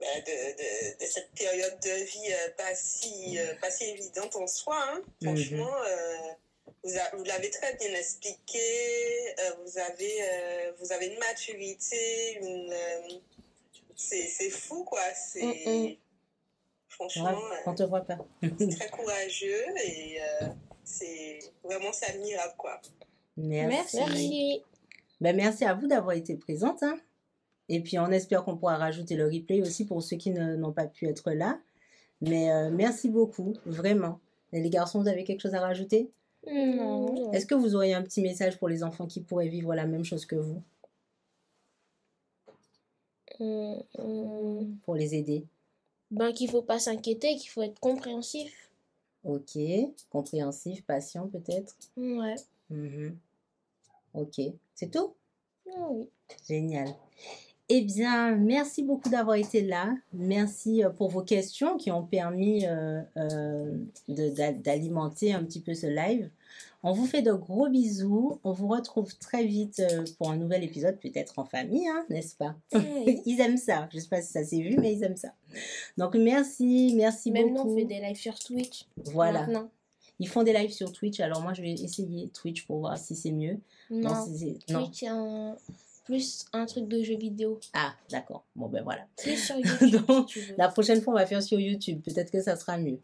bah, 0.00 0.06
de, 0.26 0.98
de, 0.98 1.06
cette 1.06 1.30
période 1.32 1.78
de 1.80 2.04
vie 2.04 2.34
pas, 2.56 2.74
si, 2.74 3.38
pas 3.60 3.70
si 3.70 3.84
évidente 3.84 4.34
en 4.36 4.46
soi. 4.46 4.76
Hein. 4.88 5.02
Mhm. 5.20 5.36
Franchement, 5.36 5.76
vous, 6.82 6.92
vous 7.18 7.24
l'avez 7.24 7.50
très 7.50 7.74
bien 7.74 7.94
expliqué. 7.94 9.34
vous, 9.62 9.78
avez, 9.78 10.72
vous 10.80 10.92
avez 10.92 11.06
une 11.06 11.18
maturité, 11.18 12.38
une, 12.40 12.74
c'est 13.94 14.50
fou 14.50 14.84
quoi. 14.84 15.02
C'est. 15.14 15.42
Mm, 15.42 15.90
mm. 15.90 15.96
Franchement, 16.96 17.38
on 17.66 17.74
te 17.74 17.82
voit 17.82 18.00
pas. 18.00 18.16
c'est 18.42 18.68
très 18.78 18.88
courageux 18.88 19.64
et 19.84 20.16
euh, 20.18 20.46
c'est 20.82 21.38
vraiment 21.62 21.90
admirable 22.08 22.54
quoi. 22.56 22.80
Merci. 23.36 23.98
Merci. 23.98 24.62
Ben, 25.20 25.36
merci 25.36 25.64
à 25.66 25.74
vous 25.74 25.86
d'avoir 25.86 26.16
été 26.16 26.36
présente. 26.36 26.82
Hein. 26.82 26.98
Et 27.68 27.80
puis 27.80 27.98
on 27.98 28.10
espère 28.10 28.44
qu'on 28.44 28.56
pourra 28.56 28.78
rajouter 28.78 29.14
le 29.14 29.26
replay 29.26 29.60
aussi 29.60 29.84
pour 29.84 30.02
ceux 30.02 30.16
qui 30.16 30.30
n'ont 30.30 30.72
pas 30.72 30.86
pu 30.86 31.06
être 31.06 31.32
là. 31.32 31.60
Mais 32.22 32.50
euh, 32.50 32.70
merci 32.70 33.10
beaucoup, 33.10 33.52
vraiment. 33.66 34.18
Et 34.54 34.62
les 34.62 34.70
garçons, 34.70 35.02
vous 35.02 35.08
avez 35.08 35.24
quelque 35.24 35.40
chose 35.40 35.54
à 35.54 35.60
rajouter? 35.60 36.10
Non. 36.46 37.30
Est-ce 37.32 37.44
que 37.44 37.54
vous 37.54 37.74
auriez 37.74 37.92
un 37.92 38.02
petit 38.02 38.22
message 38.22 38.56
pour 38.58 38.68
les 38.68 38.82
enfants 38.82 39.06
qui 39.06 39.20
pourraient 39.20 39.48
vivre 39.48 39.74
la 39.74 39.84
même 39.84 40.04
chose 40.04 40.24
que 40.24 40.36
vous? 40.36 40.62
Euh, 43.40 44.64
Pour 44.82 44.94
les 44.94 45.14
aider 45.14 45.44
ben, 46.10 46.32
qu'il 46.32 46.50
faut 46.50 46.62
pas 46.62 46.78
s'inquiéter, 46.78 47.36
qu'il 47.36 47.50
faut 47.50 47.62
être 47.62 47.80
compréhensif. 47.80 48.70
Ok, 49.24 49.58
compréhensif, 50.10 50.84
patient 50.84 51.28
peut-être 51.28 51.76
Ouais. 51.96 52.36
Mhm. 52.70 53.16
Ok, 54.14 54.40
c'est 54.74 54.90
tout? 54.90 55.14
Ah 55.68 55.88
Oui. 55.90 56.08
Génial. 56.48 56.94
Eh 57.68 57.80
bien, 57.80 58.36
merci 58.36 58.84
beaucoup 58.84 59.08
d'avoir 59.08 59.36
été 59.36 59.60
là. 59.62 59.92
Merci 60.12 60.84
euh, 60.84 60.90
pour 60.90 61.10
vos 61.10 61.22
questions 61.22 61.76
qui 61.76 61.90
ont 61.90 62.04
permis 62.04 62.64
euh, 62.64 63.02
euh, 63.16 63.76
d'alimenter 64.08 65.32
un 65.32 65.42
petit 65.42 65.60
peu 65.60 65.74
ce 65.74 65.88
live. 65.88 66.30
On 66.82 66.92
vous 66.92 67.06
fait 67.06 67.22
de 67.22 67.32
gros 67.32 67.68
bisous. 67.68 68.40
On 68.44 68.52
vous 68.52 68.68
retrouve 68.68 69.16
très 69.18 69.44
vite 69.44 69.80
euh, 69.80 70.04
pour 70.18 70.30
un 70.30 70.36
nouvel 70.36 70.62
épisode, 70.64 70.98
peut-être 71.00 71.38
en 71.38 71.44
famille, 71.44 71.86
hein, 71.88 72.04
n'est-ce 72.10 72.36
pas? 72.36 72.54
Ils 73.26 73.40
aiment 73.40 73.56
ça. 73.56 73.88
Je 73.90 73.96
ne 73.96 74.02
sais 74.02 74.08
pas 74.08 74.22
si 74.22 74.32
ça 74.32 74.44
s'est 74.44 74.60
vu, 74.60 74.76
mais 74.78 74.94
ils 74.94 75.02
aiment 75.02 75.16
ça. 75.16 75.32
Donc 75.96 76.14
merci, 76.14 76.94
merci 76.96 77.30
beaucoup. 77.30 77.46
Maintenant, 77.46 77.66
on 77.66 77.76
fait 77.76 77.84
des 77.84 78.00
lives 78.00 78.16
sur 78.16 78.38
Twitch. 78.38 78.86
Voilà. 79.12 79.46
Ils 80.18 80.28
font 80.28 80.42
des 80.42 80.52
lives 80.52 80.72
sur 80.72 80.92
Twitch. 80.92 81.20
Alors 81.20 81.42
moi, 81.42 81.52
je 81.52 81.62
vais 81.62 81.72
essayer 81.72 82.28
Twitch 82.28 82.66
pour 82.66 82.78
voir 82.78 82.96
si 82.98 83.14
c'est 83.14 83.32
mieux. 83.32 83.58
Non, 83.90 84.14
Twitch, 84.66 85.02
un 85.04 85.56
plus 86.06 86.46
un 86.52 86.66
truc 86.66 86.88
de 86.88 87.02
jeux 87.02 87.16
vidéo. 87.16 87.60
Ah, 87.74 87.92
d'accord. 88.10 88.44
Bon, 88.54 88.68
ben 88.68 88.82
voilà. 88.82 89.06
Plus 89.16 89.36
sur 89.36 89.56
YouTube. 89.82 90.06
Donc, 90.06 90.38
la 90.56 90.68
prochaine 90.68 91.02
fois, 91.02 91.12
on 91.12 91.16
va 91.16 91.26
faire 91.26 91.42
sur 91.42 91.60
YouTube. 91.60 92.00
Peut-être 92.02 92.30
que 92.30 92.40
ça 92.40 92.56
sera 92.56 92.78
mieux. 92.78 93.00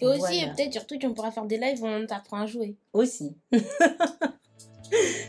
Et 0.00 0.06
aussi, 0.06 0.46
peut-être 0.46 0.72
sur 0.72 0.86
Twitch, 0.86 1.04
on 1.04 1.14
pourra 1.14 1.30
faire 1.30 1.46
des 1.46 1.58
lives 1.58 1.82
où 1.82 1.86
on 1.86 2.06
t'apprend 2.06 2.42
à 2.42 2.46
jouer. 2.46 2.76
Aussi. 2.92 3.36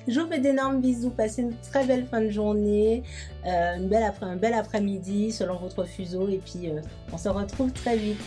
Je 0.07 0.19
vous 0.19 0.27
fais 0.27 0.39
d'énormes 0.39 0.81
bisous. 0.81 1.09
Passez 1.09 1.41
une 1.41 1.55
très 1.71 1.85
belle 1.85 2.05
fin 2.05 2.21
de 2.21 2.29
journée, 2.29 3.03
euh, 3.45 3.77
une 3.77 3.87
belle 3.87 4.03
après, 4.03 4.25
un 4.25 4.35
bel 4.35 4.53
après-midi 4.53 5.31
selon 5.31 5.57
votre 5.57 5.83
fuseau. 5.85 6.27
Et 6.29 6.37
puis, 6.37 6.69
euh, 6.69 6.81
on 7.11 7.17
se 7.17 7.29
retrouve 7.29 7.71
très 7.71 7.97
vite. 7.97 8.19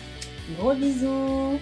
Gros 0.59 0.75
bisous 0.75 1.59